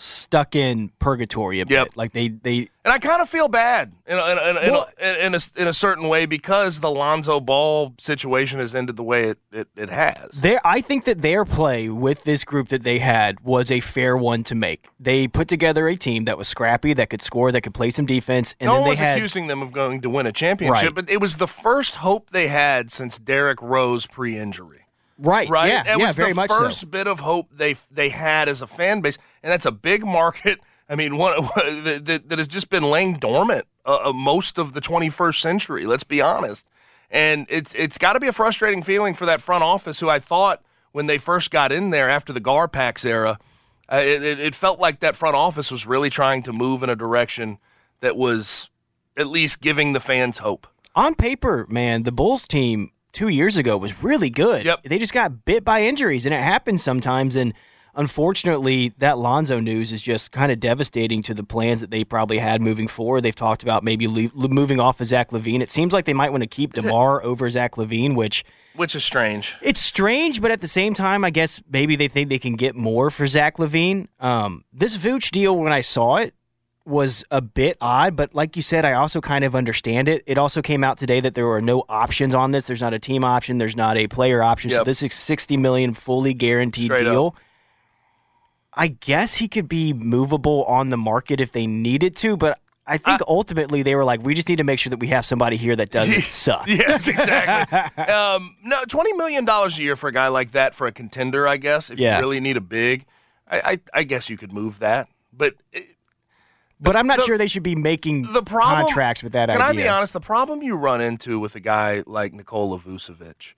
[0.00, 1.74] stuck in purgatory a bit.
[1.74, 1.88] Yep.
[1.96, 4.70] Like they they And I kind of feel bad in a, in, a, in, a,
[4.72, 8.74] Well- in, a, in, a, in a certain way because the Lonzo Ball situation has
[8.76, 10.40] ended the way it, it, it has.
[10.40, 14.16] Their, I think that their play with this group that they had was a fair
[14.16, 14.86] one to make.
[15.00, 18.06] They put together a team that was scrappy, that could score, that could play some
[18.06, 20.32] defense, and no then one they was had accusing them of going to win a
[20.32, 20.94] championship, Right.
[20.94, 24.84] but it was the first hope they had since Derrick Rose pre-injury.
[25.18, 26.86] Right, Right, Yeah, that yeah, was the first so.
[26.86, 30.60] bit of hope they they had as a fan base, and that's a big market.
[30.88, 34.80] I mean, one that, that, has just been laying dormant uh, uh, most of the
[34.80, 35.86] 21st century.
[35.86, 36.66] Let's be honest,
[37.10, 40.18] and it's it's got to be a frustrating feeling for that front office, who I
[40.18, 43.38] thought when they first got in there after the Garpax era,
[43.92, 46.96] uh, it, it felt like that front office was really trying to move in a
[46.96, 47.58] direction
[48.00, 48.70] that was
[49.16, 50.66] at least giving the fans hope.
[50.94, 54.64] On paper, man, the Bulls team two years ago was really good.
[54.64, 54.84] Yep.
[54.84, 57.34] They just got bit by injuries, and it happens sometimes.
[57.34, 57.52] And
[57.96, 62.38] unfortunately, that Lonzo news is just kind of devastating to the plans that they probably
[62.38, 63.22] had moving forward.
[63.22, 65.60] They've talked about maybe le- moving off of Zach LaVine.
[65.60, 68.44] It seems like they might want to keep DeMar over Zach LaVine, which
[68.76, 69.56] Which is strange.
[69.62, 72.74] it's strange, but at the same time, I guess maybe they think they can get
[72.76, 74.06] more for Zach LaVine.
[74.20, 76.34] Um, this Vooch deal, when I saw it,
[76.88, 80.22] was a bit odd, but like you said, I also kind of understand it.
[80.26, 82.66] It also came out today that there were no options on this.
[82.66, 83.58] There's not a team option.
[83.58, 84.70] There's not a player option.
[84.70, 87.12] So this is 60 million fully guaranteed Straight up.
[87.12, 87.36] deal.
[88.74, 92.96] I guess he could be movable on the market if they needed to, but I
[92.96, 95.56] think ultimately they were like, we just need to make sure that we have somebody
[95.56, 96.66] here that doesn't suck.
[96.66, 98.04] Yes, exactly.
[98.04, 101.46] um, no, twenty million dollars a year for a guy like that for a contender,
[101.46, 101.90] I guess.
[101.90, 102.16] If Yeah.
[102.16, 103.04] you really need a big,
[103.50, 105.08] I, I, I guess you could move that.
[105.32, 105.84] But it,
[106.80, 109.60] But I'm not the- sure they should be making the problem contracts with that Can
[109.60, 109.66] idea.
[109.66, 110.12] Can I be honest?
[110.12, 113.54] The problem you run into with a guy like Nikola Vucevic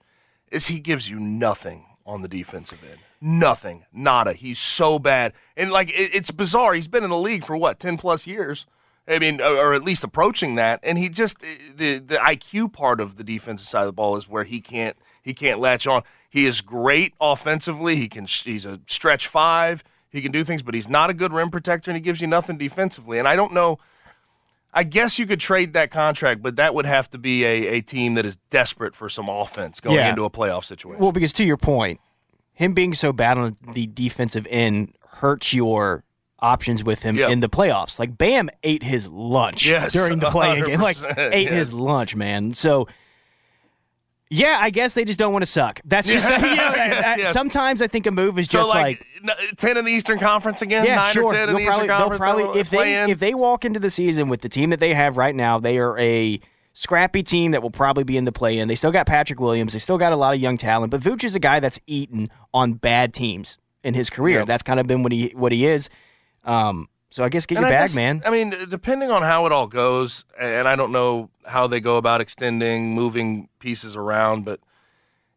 [0.49, 2.99] is he gives you nothing on the defensive end.
[3.21, 4.33] Nothing, nada.
[4.33, 6.73] He's so bad, and like it, it's bizarre.
[6.73, 8.65] He's been in the league for what ten plus years.
[9.07, 12.73] I mean, or, or at least approaching that, and he just eh, the the IQ
[12.73, 15.85] part of the defensive side of the ball is where he can't he can't latch
[15.85, 16.01] on.
[16.29, 17.95] He is great offensively.
[17.95, 19.83] He can he's a stretch five.
[20.11, 22.27] He can do things, but he's not a good rim protector, and he gives you
[22.27, 23.17] nothing defensively.
[23.17, 23.79] And I don't know.
[24.73, 27.81] I guess you could trade that contract, but that would have to be a, a
[27.81, 30.09] team that is desperate for some offense going Yeah.
[30.09, 31.01] into a playoff situation.
[31.01, 31.99] Well, because to your point,
[32.53, 36.03] him being so bad on the defensive end hurts your
[36.39, 37.29] options with him Yeah.
[37.29, 37.99] in the playoffs.
[37.99, 40.79] Like Bam ate his lunch Yes, during the play again.
[40.79, 42.53] Like 100%, ate his lunch, man.
[42.53, 42.87] So
[44.31, 45.81] yeah, I guess they just don't want to suck.
[45.85, 49.05] That's just you know, that- Yes, sometimes I think a move is so just like,
[49.23, 51.25] like ten in the Eastern Conference again, yeah, nine sure.
[51.25, 52.19] or ten in They'll the probably, Eastern Conference.
[52.21, 53.09] probably uh, if they in.
[53.09, 55.77] if they walk into the season with the team that they have right now, they
[55.77, 56.39] are a
[56.73, 58.69] scrappy team that will probably be in the play in.
[58.69, 59.73] They still got Patrick Williams.
[59.73, 60.91] They still got a lot of young talent.
[60.91, 64.39] But Vooch is a guy that's eaten on bad teams in his career.
[64.39, 64.47] Yep.
[64.47, 65.89] That's kind of been what he what he is.
[66.45, 68.23] Um, so I guess get And your I bag, guess- man.
[68.25, 71.97] I mean, depending on how it all goes, and I don't know how they go
[71.97, 74.59] about extending, moving pieces around, but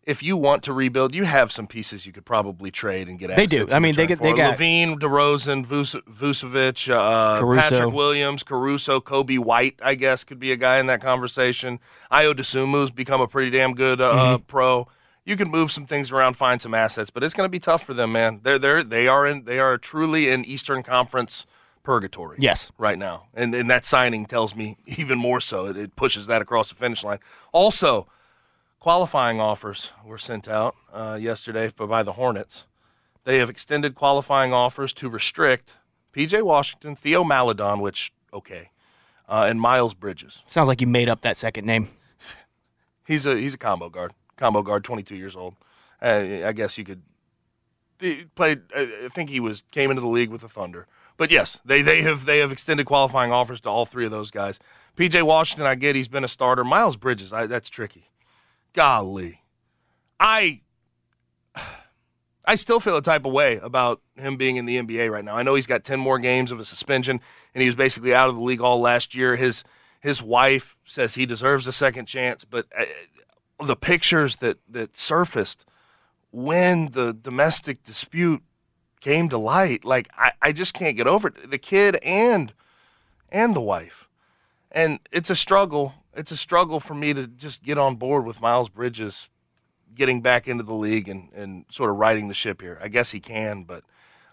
[0.07, 3.31] if you want to rebuild, you have some pieces you could probably trade and get.
[3.31, 3.51] Assets.
[3.51, 3.67] They do.
[3.75, 9.79] I mean, they get- they got- LaVine, DeRozan, Vucevic, uh, Patrick Williams, Caruso, Coby White.
[9.83, 11.81] I guess could be a guy in that conversation.
[12.13, 14.45] Ayo Dosunmu's become a pretty damn good uh, Mm-hmm.
[14.47, 14.89] pro.
[15.27, 17.83] You can move some things around, find some assets, but it's going to be tough
[17.83, 18.41] for them, man.
[18.43, 21.47] They're they're they are in they are truly in Eastern Conference
[21.85, 22.73] purgatory Yes.
[22.79, 23.27] right now.
[23.35, 25.67] And, and that signing tells me even more so.
[25.67, 27.21] It, it pushes that across the finish line.
[27.53, 28.09] Also,
[28.81, 32.65] qualifying offers were sent out uh, yesterday by by the Hornets.
[33.25, 35.77] They have extended qualifying offers to restrict
[36.13, 38.71] PJ Washington, Theo Maledon, which, okay,
[39.29, 40.43] uh, and Miles Bridges.
[40.47, 41.89] Sounds like you made up that second name.
[43.07, 44.13] He's a he's a combo guard.
[44.37, 45.55] Combo guard, 22 years old.
[46.03, 47.03] Uh, I guess you could
[48.35, 48.63] played.
[48.77, 50.87] I think he was came into the league with the Thunder.
[51.17, 54.31] But yes, they they have they have extended qualifying offers to all three of those
[54.31, 54.59] guys.
[54.97, 56.65] PJ Washington, I get he's been a starter.
[56.65, 58.11] Miles Bridges, I, that's tricky.
[58.73, 59.43] Golly,
[60.19, 60.63] I
[62.45, 65.37] I still feel a type of way about him being in the NBA right now.
[65.37, 67.21] I know he's got 10 more games of a suspension,
[67.55, 69.37] and he was basically out of the league all last year.
[69.37, 69.65] His
[70.01, 72.85] his wife says he deserves a second chance, but uh,
[73.65, 75.65] the pictures that that surfaced
[76.31, 78.43] when the domestic dispute
[79.05, 81.51] came to light, like I, I just can't get over it.
[81.51, 82.53] The kid and
[83.31, 84.09] and the wife,
[84.73, 85.95] and it's a struggle.
[86.17, 89.29] It's a struggle for me to just get on board with Miles Bridges
[89.95, 92.79] getting back into the league and, and sort of riding the ship here.
[92.83, 93.85] I guess he can, but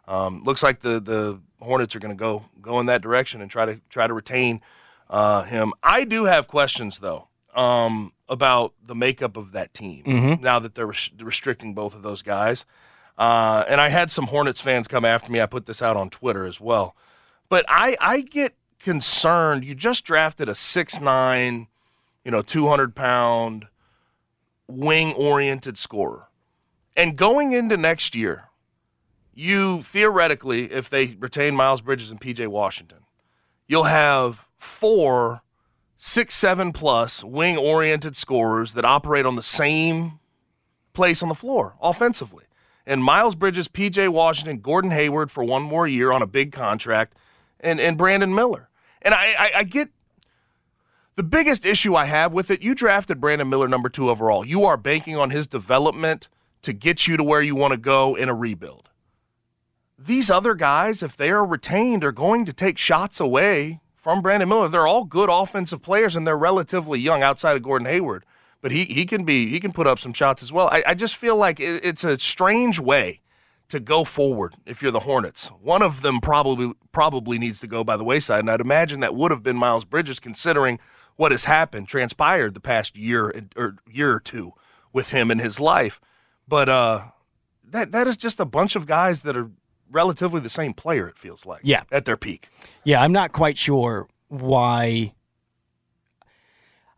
[0.08, 3.52] Um, looks like the the Hornets are going to go go in that direction and
[3.52, 4.62] try to try to retain
[5.10, 5.74] uh, him.
[5.84, 10.40] I do have questions though um, about the makeup of that team Mhm.
[10.42, 12.66] now that they're res- restricting both of those guys.
[13.22, 15.40] Uh, and I had some Hornets fans come after me.
[15.40, 16.96] I put this out on Twitter as well.
[17.50, 19.64] But I, I get concerned.
[19.64, 21.68] You just drafted a six nine,
[22.26, 23.68] you know, 200 pound
[24.68, 26.30] wing oriented scorer.
[26.98, 28.46] And going into next year,
[29.36, 33.06] you theoretically, if they retain Miles Bridges and PJ Washington,
[33.68, 35.44] you'll have four
[35.96, 40.20] six, seven plus wing oriented scorers that operate on the same
[40.94, 42.46] place on the floor offensively.
[42.92, 47.16] And Miles Bridges, PJ Washington, Gordon Hayward for one more year on a big contract,
[47.62, 48.68] and, and Brandon Miller.
[49.02, 49.92] And I, I, I get
[51.16, 52.62] the biggest issue I have with it.
[52.62, 54.46] You drafted Brandon Miller number two overall.
[54.46, 56.28] You are banking on his development
[56.64, 58.90] to get you to where you want to go in a rebuild.
[59.98, 64.50] These other guys, if they are retained, are going to take shots away from Brandon
[64.50, 64.68] Miller.
[64.68, 68.26] They're all good offensive players and they're relatively young outside of Gordon Hayward.
[68.62, 70.68] But he, he can be he can put up some shots as well.
[70.72, 73.22] I, I just feel like it, it's a strange way
[73.70, 75.48] to go forward if you're the Hornets.
[75.62, 79.16] One of them probably probably needs to go by the wayside, and I'd imagine that
[79.16, 80.78] would have been Miles Bridges, considering
[81.16, 84.54] what has happened, transpired the past year or year or two
[84.94, 86.00] with him in his life.
[86.48, 87.02] But uh,
[87.64, 89.50] that that is just a bunch of guys that are
[89.90, 91.08] relatively the same player.
[91.08, 91.84] It feels like, Yeah.
[91.92, 92.50] at their peak.
[92.84, 95.14] Yeah, I'm not quite sure why.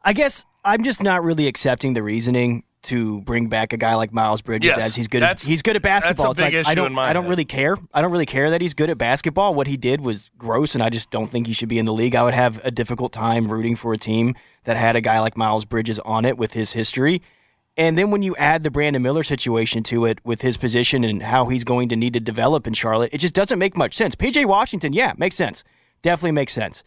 [0.03, 4.11] I guess I'm just not really accepting the reasoning to bring back a guy like
[4.11, 6.33] Miles Bridges Yes, as he's good as he's good at basketball.
[6.33, 7.29] that's a big it's like I don't in my I don't head.
[7.29, 7.77] really care.
[7.93, 9.55] I don't really care that he's good at basketball.
[9.55, 11.93] What he did was gross and I just don't think he should be in the
[11.93, 12.13] league.
[12.13, 15.37] I would have a difficult time rooting for a team that had a guy like
[15.37, 17.21] Miles Bridges on it with his history.
[17.77, 21.23] And then when you add the Brandon Miller situation to it with his position and
[21.23, 24.13] how he's going to need to develop in Charlotte, it just doesn't make much sense.
[24.13, 25.63] PJ Washington, yeah, makes sense.
[26.03, 26.83] Definitely makes sense.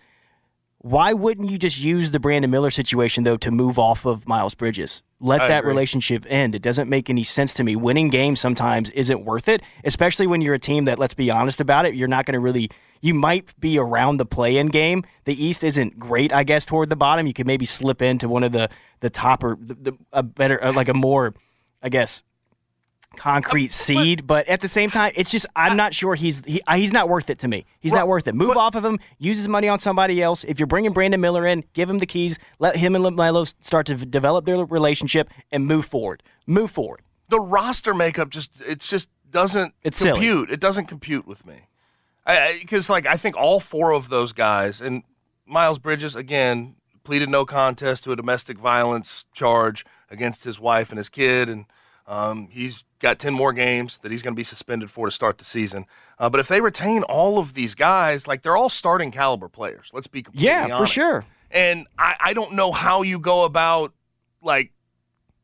[0.86, 4.54] Why wouldn't you just use the Brandon Miller situation though to move off of Miles
[4.54, 5.02] Bridges?
[5.18, 5.70] Let I that agree.
[5.70, 6.54] relationship end.
[6.54, 7.74] It doesn't make any sense to me.
[7.74, 11.60] Winning games sometimes isn't worth it, especially when you're a team that let's be honest
[11.60, 12.70] about it, you're not going to really
[13.00, 15.02] you might be around the play-in game.
[15.24, 17.26] The East isn't great, I guess, toward the bottom.
[17.26, 18.70] You could maybe slip into one of the
[19.00, 21.34] the top or the, the, a better uh, like a more
[21.82, 22.22] I guess
[23.16, 26.92] concrete seed, but at the same time, it's just I'm not sure he's he, he's
[26.92, 27.64] not worth it to me.
[27.80, 28.34] He's not worth it.
[28.34, 28.98] Move off of him.
[29.18, 30.44] Use his money on somebody else.
[30.44, 32.38] If you're bringing Brandon Miller in, give him the keys.
[32.58, 36.22] Let him and Melo start to develop their relationship and move forward.
[36.46, 37.00] Move forward.
[37.28, 40.12] the roster makeup just it's just doesn't It's silly.
[40.20, 40.50] compute.
[40.50, 41.62] It doesn't compute with me.
[42.60, 45.02] Because like I think all four of those guys and
[45.46, 50.98] Miles Bridges again pleaded no contest to a domestic violence charge against his wife and
[50.98, 51.66] his kid, and
[52.06, 55.38] um, he's got ten more games that he's going to be suspended for to start
[55.38, 55.86] the season.
[56.18, 59.90] Uh, but if they retain all of these guys, like they're all starting caliber players.
[59.92, 61.24] Let's be completely Yeah, for sure.
[61.50, 63.92] And I, I don't know how you go about
[64.42, 64.72] like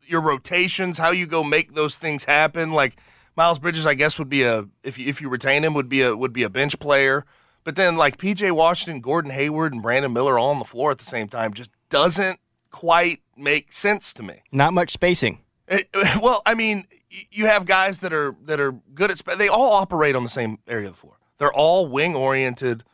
[0.06, 2.72] your rotations, how you go make those things happen.
[2.72, 2.96] Like
[3.36, 6.02] Miles Bridges, I guess would be a if you, if you retain him would be
[6.02, 7.24] a would be a bench player.
[7.64, 10.98] But then like PJ Washington, Gordon Hayward, and Brandon Miller all on the floor at
[10.98, 14.42] the same time just doesn't quite make sense to me.
[14.50, 15.41] Not much spacing.
[15.72, 15.88] It-
[16.22, 16.84] well, I mean,
[17.30, 19.18] you have guys that are that are good at.
[19.18, 21.14] Sp- they all operate on the same area of the floor.
[21.38, 22.84] They're all wing oriented.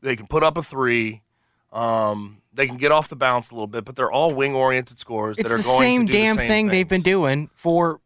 [0.00, 1.22] They can put up a three.
[1.72, 4.98] Um, they can get off the bounce a little bit, but they're all wing oriented
[4.98, 7.02] scorers It's that are the going same to do damn the same thing they've been
[7.02, 8.00] doing for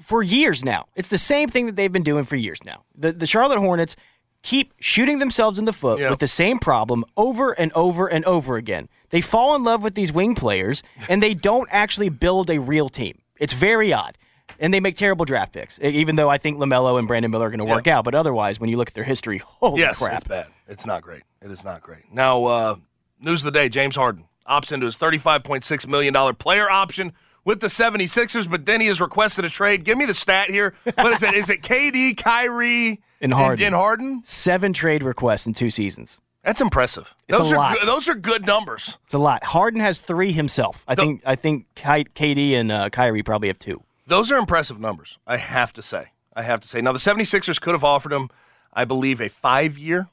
[0.00, 0.86] for years now.
[0.94, 2.84] It's the same thing that they've been doing for years now.
[2.94, 3.96] The the Charlotte Hornets
[4.42, 6.10] keep shooting themselves in the foot Yep.
[6.10, 8.88] with the same problem over and over and over again.
[9.10, 12.88] They fall in love with these wing players and they don't actually build a real
[12.88, 13.18] team.
[13.38, 14.16] It's very odd.
[14.58, 17.50] And they make terrible draft picks, even though I think LaMelo and Brandon Miller are
[17.50, 18.04] going to work out.
[18.04, 20.14] But otherwise, when you look at their history, holy yes, crap.
[20.14, 20.46] it's bad.
[20.66, 21.22] It's not great.
[21.42, 22.12] It is not great.
[22.12, 22.76] Now, uh,
[23.20, 26.68] news of the day: James Harden opts into his thirty-five point six million dollar player
[26.68, 27.12] option
[27.44, 29.82] with the 76ers, but then he has requested a trade.
[29.84, 30.74] Give me the stat here.
[30.96, 31.32] What is it?
[31.32, 33.64] Is it KD, Kyrie, And Harden.
[33.66, 34.20] And, Harden?
[34.24, 36.20] Seven trade requests in two seasons.
[36.48, 37.14] That's impressive.
[37.28, 37.78] It's those a are lot.
[37.78, 38.96] Good, those are good numbers.
[39.04, 39.44] It's a lot.
[39.44, 40.82] Harden has three himself.
[40.88, 43.82] I think I think KD and uh, Kyrie probably have two.
[44.06, 46.12] Those are impressive numbers, I have to say.
[46.34, 46.80] I have to say.
[46.80, 48.30] Now, the 76ers could have offered him,
[48.72, 50.08] I believe, a five year,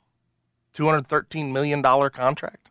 [0.75, 2.69] $213 million contract.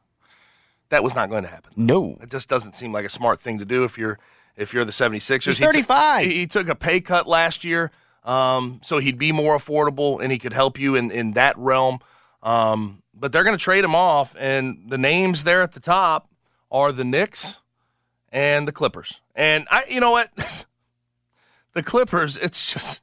[0.90, 1.72] That was not going to happen.
[1.74, 2.18] No.
[2.20, 4.18] It just doesn't seem like a smart thing to do if you're
[4.56, 5.44] if you're the 76ers.
[5.46, 6.26] He's He took- 35.
[6.26, 7.92] He, he took a pay cut last year,
[8.24, 12.00] um, so he'd be more affordable and he could help you in, in that realm.
[12.42, 16.28] Um, but they're going to trade him off, and the names there at the top
[16.70, 17.60] are the Knicks
[18.32, 19.20] and the Clippers.
[19.34, 20.30] And I, you know what,
[21.72, 23.02] the Clippers, it's just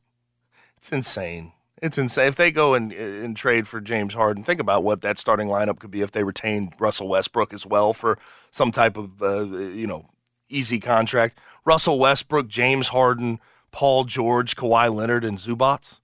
[0.77, 1.53] it's insane.
[1.81, 2.27] It's insane.
[2.27, 5.79] If they go and, and trade for James Harden, think about what that starting lineup
[5.79, 8.19] could be if they retained Russell Westbrook as well for
[8.51, 10.09] some type of uh, you know
[10.49, 11.39] easy contract.
[11.65, 13.39] Russell Westbrook, James Harden,
[13.71, 15.99] Paul George, Kawhi Leonard, and Zubac.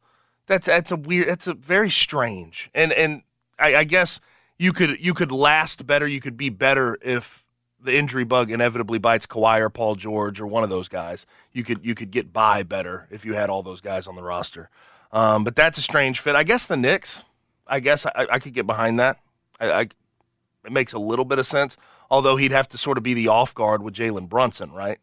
[0.47, 1.27] That's that's a weird.
[1.27, 2.69] That's a very strange.
[2.73, 3.21] And and
[3.59, 4.19] I, I guess
[4.57, 6.07] you could you could last better.
[6.07, 7.45] You could be better if
[7.79, 11.25] the injury bug inevitably bites Kawhi or Paul George or one of those guys.
[11.53, 14.23] You could you could get by better if you had all those guys on the
[14.23, 14.69] roster.
[15.11, 16.35] Um, but that's a strange fit.
[16.35, 17.23] I guess the Knicks.
[17.65, 19.19] I guess I, I could get behind that.
[19.59, 21.77] I, I, it makes a little bit of sense.
[22.09, 24.99] Although he'd have to sort of be the off guard with Jalen Brunson, right?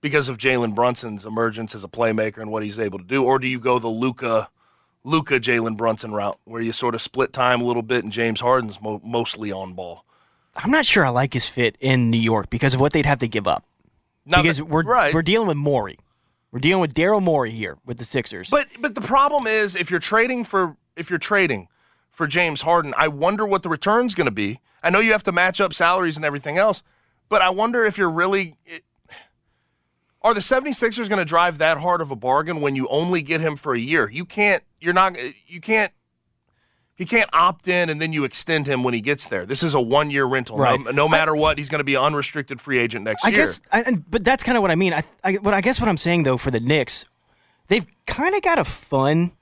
[0.00, 3.38] Because of Jalen Brunson's emergence as a playmaker and what he's able to do, or
[3.38, 4.50] do you go the Luka,
[5.04, 8.40] Luka Jalen Brunson route, where you sort of split time a little bit and James
[8.40, 10.04] Harden's mo- mostly on ball?
[10.56, 13.18] I'm not sure I like his fit in New York because of what they'd have
[13.18, 13.64] to give up.
[14.24, 15.12] Now because that- we're right.
[15.12, 15.98] we're dealing with Morey.
[16.50, 18.48] We're dealing with Daryl Morey here with the Sixers.
[18.48, 21.68] But but the problem is if you're trading for if you're trading
[22.10, 24.60] for James Harden, I wonder what the return's going to be.
[24.82, 26.82] I know you have to match up salaries and everything else,
[27.28, 28.56] but I wonder if you're really
[30.24, 33.42] are the 76ers going to drive that hard of a bargain when you only get
[33.42, 34.10] him for a year?
[34.10, 35.16] You can't you're not
[35.46, 35.92] you can't
[36.96, 39.44] he can't opt in and then you extend him when he gets there.
[39.44, 40.56] This is a one year rental.
[40.56, 40.80] Right.
[40.80, 43.36] No, no matter what, he's going to be an unrestricted free agent next I year.
[43.38, 44.94] guess, I, guess, but that's kind of what I mean.
[44.94, 47.04] I, I, what I guess what I'm saying though for the Knicks,
[47.68, 49.32] they've kind of got a fun,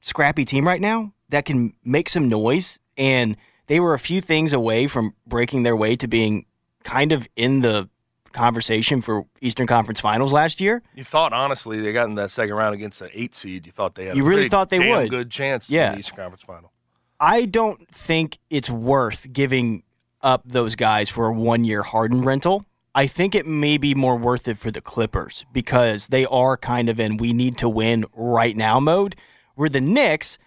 [0.00, 3.36] scrappy team right now that can make some noise, and
[3.68, 6.46] they were a few things away from breaking their way to being
[6.82, 7.88] kind of in the
[8.36, 10.82] conversation for Eastern Conference Finals last year.
[10.94, 13.66] You thought honestly they got in that second round against the eight seed.
[13.66, 15.10] You thought they had You a really thought they would.
[15.10, 15.92] good chance Yeah.
[15.92, 16.70] the Eastern Conference Final.
[17.18, 19.82] I don't think it's worth giving
[20.22, 22.64] up those guys for a one year Harden rental.
[22.94, 26.88] I think it may be more worth it for the Clippers because they are kind
[26.88, 29.16] of in we need to win right now mode.
[29.54, 30.38] Where the Knicks,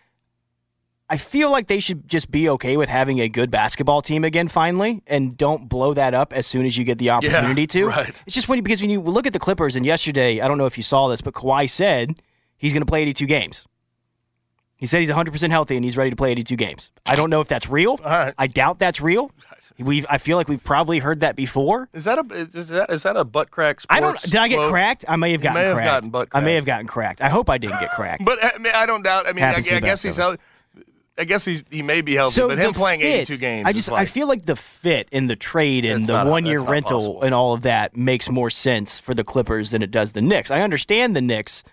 [1.10, 4.48] I feel like they should just be okay with having a good basketball team again
[4.48, 7.86] finally and don't blow that up as soon as you get the opportunity to.
[7.88, 8.14] right.
[8.28, 10.68] It's just when because when you look at the Clippers and yesterday, I don't know
[10.68, 12.22] if you saw this, but Kawhi said
[12.58, 13.66] he's going to play 82 games.
[14.76, 16.92] He said he's 100% healthy and he's ready to play 82 games.
[17.06, 17.98] I don't know if that's real.
[17.98, 18.34] Right.
[18.38, 19.32] I doubt that's real.
[19.80, 21.88] We've, I feel like we've probably heard that before.
[21.94, 23.80] Is that a is that is that a butt crack?
[23.90, 24.22] I don't.
[24.22, 24.72] Did I get quote?
[24.72, 25.06] cracked?
[25.08, 25.88] I may have You gotten may have cracked.
[25.88, 27.22] gotten butt I may have gotten cracked.
[27.22, 28.24] I hope I didn't get cracked.
[28.26, 29.26] But I, mean, I don't doubt.
[29.26, 30.40] I mean, I, I Happens to the guess he's healthy.
[31.20, 33.68] I guess he's he may be healthy, so but him playing fit, 82 games.
[33.68, 37.00] I just I feel like the fit in the trade and the one year rental
[37.00, 37.22] possible.
[37.24, 40.50] and all of that makes more sense for the Clippers than it does the Knicks.
[40.50, 41.64] I understand the Knicks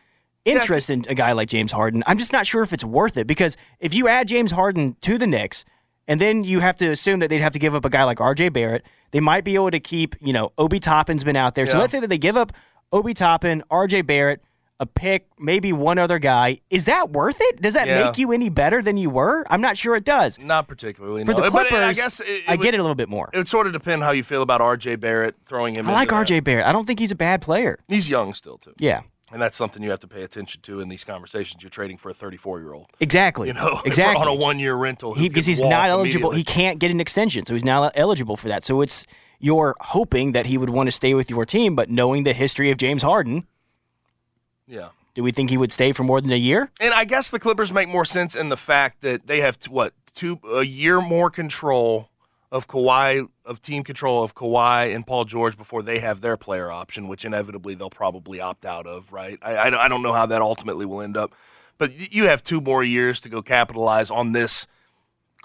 [0.44, 2.02] interest in a guy like James Harden.
[2.06, 5.18] I'm just not sure if it's worth it because if you add James Harden to
[5.18, 5.64] the Knicks
[6.08, 8.18] and then you have to assume that they'd have to give up a guy like
[8.18, 11.66] RJ Barrett, they might be able to keep, you know, Obi Toppin's been out there.
[11.66, 12.52] So let's say that they give up
[12.92, 14.40] Obi Toppin, RJ Barrett,
[14.78, 16.60] a pick, maybe one other guy.
[16.68, 17.62] Is that worth it?
[17.62, 18.04] Does that Yeah.
[18.06, 19.44] make you any better than you were?
[19.48, 20.38] I'm not sure it does.
[20.38, 21.24] not particularly.
[21.24, 21.36] For no.
[21.36, 23.30] the But Clippers, I guess it, it I would, get it a little bit more.
[23.32, 24.96] It would sort of depend how you feel about R.J.
[24.96, 25.88] Barrett throwing him.
[25.88, 26.08] I like.
[26.10, 26.66] RJ Barrett.
[26.66, 27.78] I don't think he's a bad player.
[27.88, 29.00] He's young still too, Yeah,
[29.32, 31.62] and that's something you have to pay attention to in these conversations.
[31.62, 33.48] You're trading for a 34 year old, exactly.
[33.48, 34.20] you know, exactly.
[34.20, 36.32] on a one year rental who he, because he's not eligible.
[36.32, 38.62] He can't get an extension, so he's not eligible for that.
[38.62, 39.06] So it's
[39.38, 42.70] you're hoping that he would want to stay with your team, but knowing the history
[42.70, 43.44] of James Harden,
[44.66, 44.88] Yeah.
[45.14, 46.70] do we think he would stay for more than a year?
[46.80, 49.92] And I guess the Clippers make more sense in the fact that they have what
[50.14, 52.08] two a year more control
[52.52, 56.70] of Kawhi of team control of Kawhi and Paul George before they have their player
[56.70, 59.12] option, which inevitably they'll probably opt out of.
[59.12, 59.38] Right?
[59.42, 61.34] I I, I don't know how that ultimately will end up,
[61.78, 64.66] but you have two more years to go capitalize on this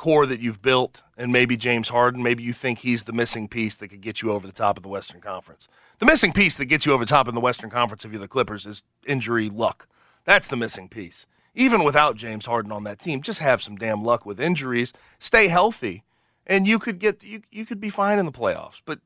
[0.02, 2.24] core that you've built, and maybe James Harden.
[2.24, 4.82] Maybe you think he's the missing piece that could get you over the top of
[4.82, 5.68] the Western Conference.
[6.00, 8.20] The missing piece that gets you over the top in the Western Conference if you're
[8.20, 9.88] the Clippers is injury luck.
[10.26, 11.28] That's the missing piece.
[11.54, 14.92] Even without James Harden on that team, just have some damn luck with injuries.
[15.20, 16.04] Stay healthy,
[16.48, 18.82] and you could get you you could be fine in the playoffs.
[18.84, 19.02] But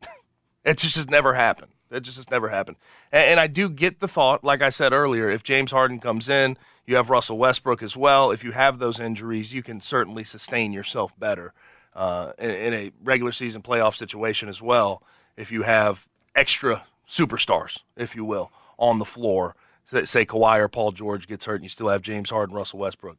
[0.64, 1.72] it just has never happened.
[1.90, 2.78] That just has never happened.
[3.12, 6.30] And, and I do get the thought, like I said earlier, if James Harden comes
[6.30, 6.56] in,
[6.90, 8.30] you have Russell Westbrook as well.
[8.30, 11.52] If you have those injuries, you can certainly sustain yourself better
[11.94, 15.02] uh, in, in a regular season playoff situation as well.
[15.36, 19.54] If you have extra superstars, if you will, on the floor,
[19.86, 22.78] say, say Kawhi or Paul George gets hurt, and you still have James Harden, Russell
[22.80, 23.16] Westbrook,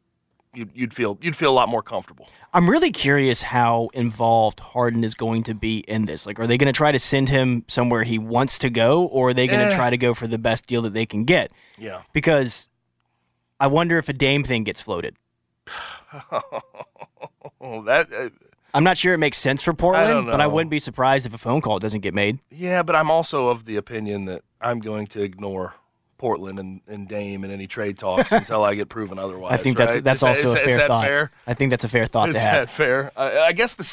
[0.54, 2.28] you'd, you'd feel you'd feel a lot more comfortable.
[2.54, 6.26] I'm really curious how involved Harden is going to be in this.
[6.26, 9.30] Like, are they going to try to send him somewhere he wants to go, or
[9.30, 9.78] are they going to Eh.
[9.78, 11.52] try to go for the best deal that they can get?
[11.78, 12.02] Yeah.
[12.14, 12.68] Because
[13.62, 15.16] I wonder if a Dame thing gets floated.
[17.62, 18.12] Oh, that.
[18.12, 18.30] Uh,
[18.74, 21.34] I'm not sure it makes sense for Portland, don't but I wouldn't be surprised if
[21.34, 22.40] a phone call doesn't get made.
[22.50, 25.76] Yeah, but I'm also of the opinion that I'm going to ignore
[26.18, 29.54] Portland and, and Dame in any trade talks until I get proven otherwise.
[29.54, 30.04] I think that's right?
[30.04, 31.06] that's Is also is a fair is that thought.
[31.06, 31.32] fair?
[31.46, 32.54] I think that's a fair thought Is to have.
[32.54, 33.12] that fair?
[33.16, 33.84] I, I guess the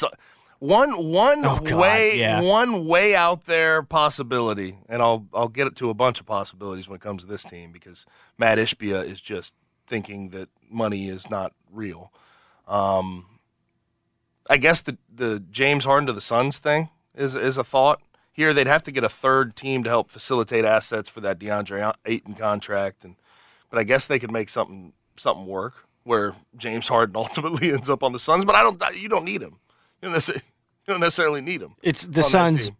[0.59, 2.41] one one Oh, God, way yeah.
[2.41, 6.87] one way out there possibility, and I'll I'll get it to a bunch of possibilities
[6.87, 8.05] when it comes to this team because
[8.37, 9.53] Mat Ishbia is just
[9.87, 12.11] thinking that money is not real.
[12.67, 13.25] Um,
[14.49, 18.01] I guess the the James Harden to the Suns thing is is a thought.
[18.31, 21.93] Here they'd have to get a third team to help facilitate assets for that DeAndre
[22.05, 23.15] Ayton contract, and
[23.69, 28.03] but I guess they could make something something work where James Harden ultimately ends up
[28.03, 28.43] on the Suns.
[28.45, 28.81] But I don't.
[29.01, 29.59] You don't need him.
[30.01, 30.43] You don't necessarily,
[30.87, 31.75] you don't necessarily need them.
[31.81, 32.71] It's the Suns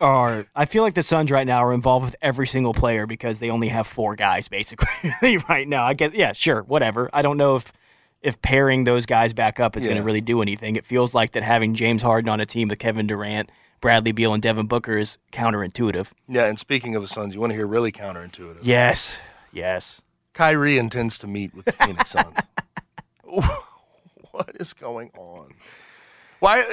[0.00, 0.46] are.
[0.54, 3.50] I feel like the Suns right now are involved with every single player because they
[3.50, 5.12] only have four guys basically
[5.48, 5.84] right now.
[5.84, 7.10] I guess yeah, sure, whatever.
[7.12, 7.72] I don't know if
[8.22, 10.76] if pairing those guys back up is going to really do anything.
[10.76, 13.50] It feels like that having James Harden on a team with Kevin Durant,
[13.80, 16.12] Bradley Beal, and Devin Booker is counterintuitive.
[16.28, 18.58] Yeah, and speaking of the Suns, you want to hear really counterintuitive?
[18.62, 19.18] Yes,
[19.52, 20.00] yes.
[20.34, 22.36] Kyrie intends to meet with the Phoenix Suns.
[23.24, 25.52] what is going on?
[26.42, 26.64] Why?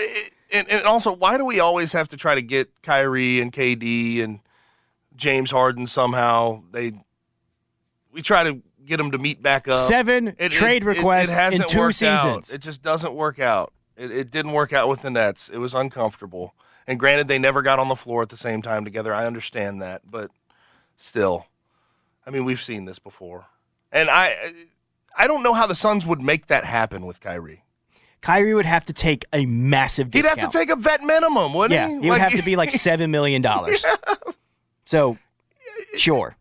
[0.51, 4.23] And, and also, why do we always have to try to get Kyrie and KD
[4.23, 4.39] and
[5.15, 6.63] James Harden somehow?
[6.71, 6.93] They
[8.11, 9.75] we try to get them to meet back up.
[9.75, 12.17] Seven trade requests in hasn't two worked out.
[12.17, 12.51] seasons.
[12.51, 13.71] It just doesn't work out.
[13.95, 15.49] It, it didn't work out with the Nets.
[15.49, 16.55] It was uncomfortable.
[16.87, 19.13] And granted, they never got on the floor at the same time together.
[19.13, 20.31] I understand that, but
[20.97, 21.45] still,
[22.25, 23.45] I mean, we've seen this before,
[23.91, 24.51] and I,
[25.15, 27.65] I don't know how the Suns would make that happen with Kyrie.
[28.21, 30.37] Kyrie would have to take a massive discount.
[30.37, 31.93] He'd have to take a vet minimum, wouldn't yeah, he?
[31.95, 33.83] it would Like- have to be like seven million dollars.
[33.83, 34.13] yeah.
[34.85, 35.17] So,
[35.97, 36.35] sure,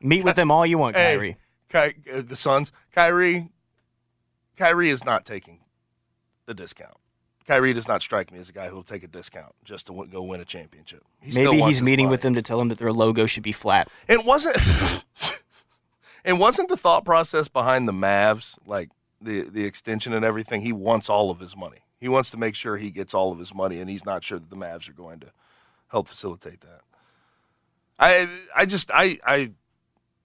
[0.00, 1.36] meet with them all you want, Hey, Kyrie.
[1.68, 2.72] Ky- uh, the Suns.
[2.94, 3.48] Kyrie,
[4.56, 5.60] Kyrie is not taking
[6.48, 6.94] a discount.
[7.46, 9.92] Kyrie does not strike me as a guy who will take a discount just to
[9.92, 11.02] w- go win a championship.
[11.20, 12.12] He Maybe he's meeting money.
[12.12, 13.88] with them to tell them that their logo should be flat.
[14.08, 14.56] It wasn't.
[16.24, 18.90] it wasn't the thought process behind the Mavs, like
[19.22, 20.60] the the extension and everything.
[20.62, 21.78] He wants all of his money.
[22.00, 24.38] He wants to make sure he gets all of his money, and he's not sure
[24.38, 25.28] that the Mavs are going to
[25.88, 26.80] help facilitate that.
[27.98, 29.52] I I just I I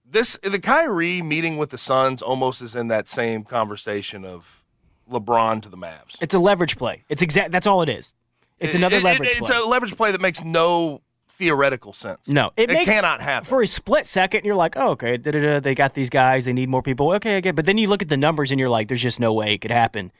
[0.09, 4.63] this the Kyrie meeting with the Suns almost is in that same conversation of
[5.11, 6.15] LeBron to the Mavs.
[6.21, 7.03] It's a leverage play.
[7.09, 7.51] It's exact.
[7.51, 8.13] That's all it is.
[8.59, 9.57] It's It- another it- leverage It's play.
[9.57, 11.01] a leverage play that makes no
[11.37, 12.27] theoretical sense.
[12.27, 13.45] no, it, makes- cannot happen.
[13.47, 16.45] For a split second, you're like, oh, okay, they got these guys.
[16.45, 17.11] They need more people.
[17.13, 17.51] Okay, okay.
[17.51, 19.59] But then you look at the numbers and you're like, there's just no way it
[19.59, 20.11] could happen.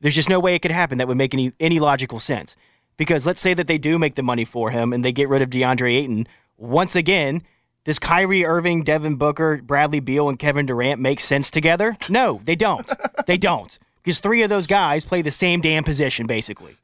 [0.00, 2.54] There's just no way it could happen that would make any any logical sense.
[2.98, 5.42] Because let's say that they do make the money for him and they get rid
[5.42, 6.26] of DeAndre Ayton.
[6.58, 7.42] Once again,
[7.84, 11.96] does Kyrie Irving, Devin Booker, Bradley Beal, and Kevin Durant make sense together?
[12.08, 12.90] No, they don't.
[13.26, 13.78] they don't.
[14.02, 16.76] Because three of those guys play the same damn position, basically.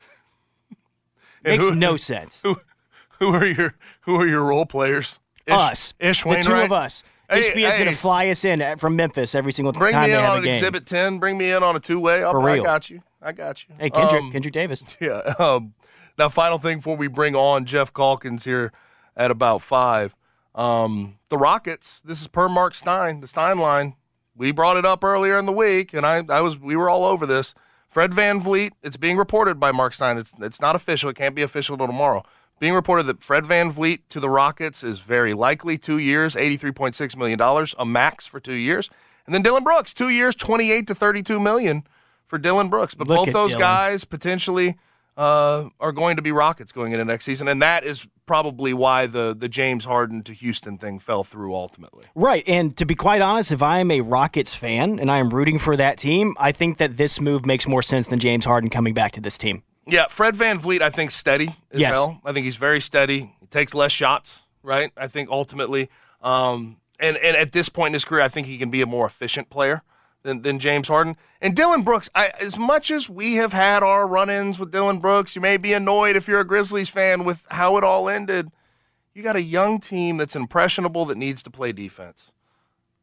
[1.45, 2.41] And Makes who- no sense.
[2.43, 2.61] Who,
[3.23, 5.21] who are your Who are your role players?
[5.47, 5.95] Ish, us.
[6.01, 7.05] Ish the two of us.
[7.31, 10.11] Hey, HBN's going to fly us in at- from Memphis every single Bring time me
[10.11, 10.55] they in have on a game.
[10.55, 11.19] Exhibit Ten.
[11.19, 12.21] Bring me in on a two way.
[12.21, 12.63] For real.
[12.63, 13.03] I got you.
[13.23, 13.75] I got you.
[13.79, 14.83] Hey, Kendrick, Um, Kendrick Davis.
[15.01, 15.35] Yeah.
[15.39, 15.75] Um,
[16.19, 18.71] now, final thing before we bring on Geoff Calkins here
[19.17, 20.15] at about five.
[20.55, 22.01] Um, the Rockets.
[22.03, 23.95] This is per Mark Stein, the Stein line.
[24.37, 27.05] We brought it up earlier in the week, and I, I was we were all
[27.05, 27.55] over this.
[27.89, 28.71] Fred VanVleet.
[28.83, 30.19] It's being reported by Mark Stein.
[30.19, 31.09] It's it's not official.
[31.11, 32.23] It can't be official until tomorrow.
[32.63, 36.95] Being reported that Fred VanVleet to the Rockets is very likely two years, eighty-three point
[36.95, 38.89] six million dollars, a max for two years.
[39.27, 41.83] And then Dillon Brooks, two years, twenty-eight to thirty-two million
[42.25, 42.95] for Dillon Brooks.
[42.95, 43.63] But Look both those Dillon.
[43.63, 44.77] guys potentially
[45.17, 49.07] uh, are going to be Rockets going into next season, and that is probably why
[49.07, 52.05] the the James Harden to Houston thing fell through ultimately.
[52.15, 52.45] Right.
[52.47, 55.59] And to be quite honest, if I am a Rockets fan and I am rooting
[55.59, 58.95] for that team, I think that this move makes more sense than James Harden coming
[58.95, 59.65] back to this team.
[59.87, 61.95] Yeah, Fred VanVleet, I think steady as Yes.
[61.95, 62.21] hell.
[62.25, 63.35] I think he's very steady.
[63.41, 64.93] He takes less shots, right?
[64.97, 65.91] I think ultimately,
[66.23, 68.87] um, and and at this point in his career, I think he can be a
[68.87, 69.83] more efficient player
[70.23, 71.17] than, than James Harden.
[71.41, 75.35] And Dillon Brooks, I, as much as we have had our run-ins with Dillon Brooks,
[75.35, 78.53] you may be annoyed if you're a Grizzlies fan with how it all ended.
[79.15, 82.31] You got a young team that's impressionable that needs to play defense.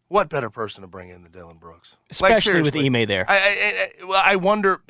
[0.08, 1.98] What better person to bring in than Dillon Brooks?
[2.22, 3.00] Like, Especially with seriously.
[3.02, 3.26] Ime there.
[3.28, 4.82] I, I, I, well, I wonder.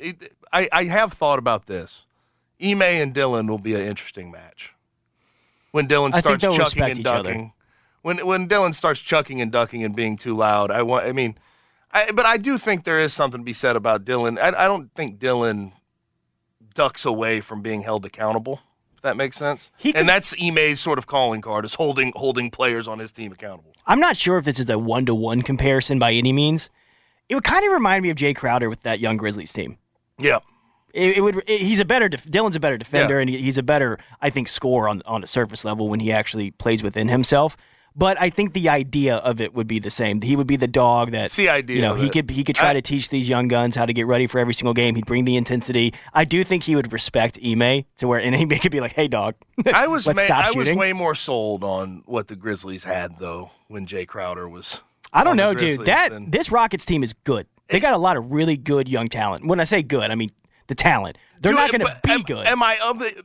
[0.52, 2.06] I, I have thought about this.
[2.62, 4.72] Ime and Dillon will be an interesting match.
[5.70, 7.52] When Dillon I starts chucking and ducking,
[8.02, 11.06] when when Dillon starts chucking and ducking and being too loud, I want.
[11.06, 11.38] I mean,
[11.92, 14.36] I, but I do think there is something to be said about Dillon.
[14.38, 15.72] I, I don't think Dillon
[16.74, 18.60] ducks away from being held accountable.
[18.96, 19.70] If that makes sense.
[19.78, 23.12] He could- and that's Ime's sort of calling card is holding holding players on his
[23.12, 23.72] team accountable.
[23.86, 26.68] I'm not sure if this is a one to one comparison by any means.
[27.28, 29.78] It would kind of remind me of Jae Crowder with that young Grizzlies team.
[30.20, 30.38] Yeah.
[30.92, 31.36] It, it would.
[31.46, 32.08] it- he's a better.
[32.08, 33.20] Def, Dillon's a better defender, Yeah.
[33.20, 36.50] and he's a better, I think, scorer on on a surface level when he actually
[36.50, 37.56] plays within himself.
[37.96, 40.20] But I think the idea of it would be the same.
[40.20, 42.70] He would be the dog that the idea You know, he could he could try
[42.70, 44.94] I- to teach these young guns how to get ready for every single game.
[44.94, 45.92] He'd bring the intensity.
[46.14, 49.06] I do think he would respect Ime to where and Ime could be like, "Hey,
[49.08, 49.34] dog,
[49.72, 53.86] I was ma- I was way more sold on what the Grizzlies had though when
[53.86, 54.80] Jae Crowder was.
[55.12, 55.84] I don't know, dude.
[55.86, 57.46] That than- this Rockets team is good.
[57.70, 59.46] They got a lot of really good young talent.
[59.46, 60.30] When I say good, I mean
[60.66, 61.18] the talent.
[61.40, 62.46] They're Dude, not going to be am, good.
[62.46, 63.24] Am I of the?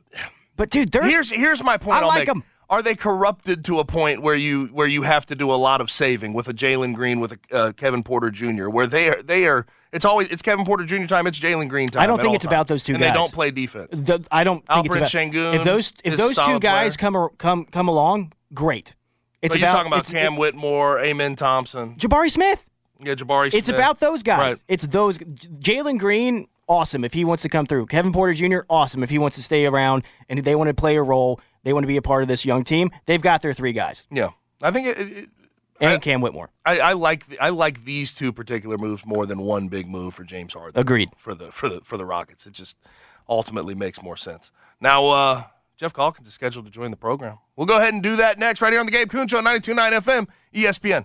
[0.56, 1.98] but dude, Here's here's my point.
[1.98, 2.28] I I'll like make.
[2.28, 2.44] 'em.
[2.68, 5.80] Are they corrupted to a point where you where you have to do a lot
[5.80, 8.68] of saving with a Jalen Green with a uh, Kevin Porter Jr.
[8.68, 11.04] Where they are they are it's always it's Kevin Porter Jr.
[11.06, 12.02] time it's Jalen Green time.
[12.02, 13.12] I don't think it's about those two and guys.
[13.12, 13.88] They don't play defense.
[13.92, 17.12] The, I don't think it's about Şengün if those if those two guys player.
[17.12, 18.96] come come come along, great.
[19.42, 22.68] It's but about you're talking about Cam Whitmore, Amen Thompson, Jabari Smith.
[23.00, 23.52] Yeah, Jabari.
[23.52, 23.78] It's Smith.
[23.78, 24.38] about those guys.
[24.40, 24.62] Right.
[24.68, 27.86] It's those Jalen Green, awesome if he wants to come through.
[27.86, 30.96] Kevin Porter Jr., awesome if he wants to stay around and they want to play
[30.96, 31.40] a role.
[31.64, 32.90] They want to be a part of this young team.
[33.06, 34.30] They've got their three guys Yeah,
[34.62, 35.28] I think it, it,
[35.80, 36.50] and I- Cam Whitmore.
[36.64, 40.14] I, I like the, I like these two particular moves more than one big move
[40.14, 40.80] for James Harden.
[40.80, 41.10] Agreed.
[41.18, 42.46] for the for the for the Rockets.
[42.46, 42.76] It just
[43.28, 44.50] ultimately makes more sense.
[44.80, 45.42] Now, uh,
[45.76, 47.38] Geoff Calkins is scheduled to join the program.
[47.56, 49.92] We'll go ahead and do that next, right here on the Gabe Kuhn Show, 92.9
[50.00, 51.04] FM, ESPN.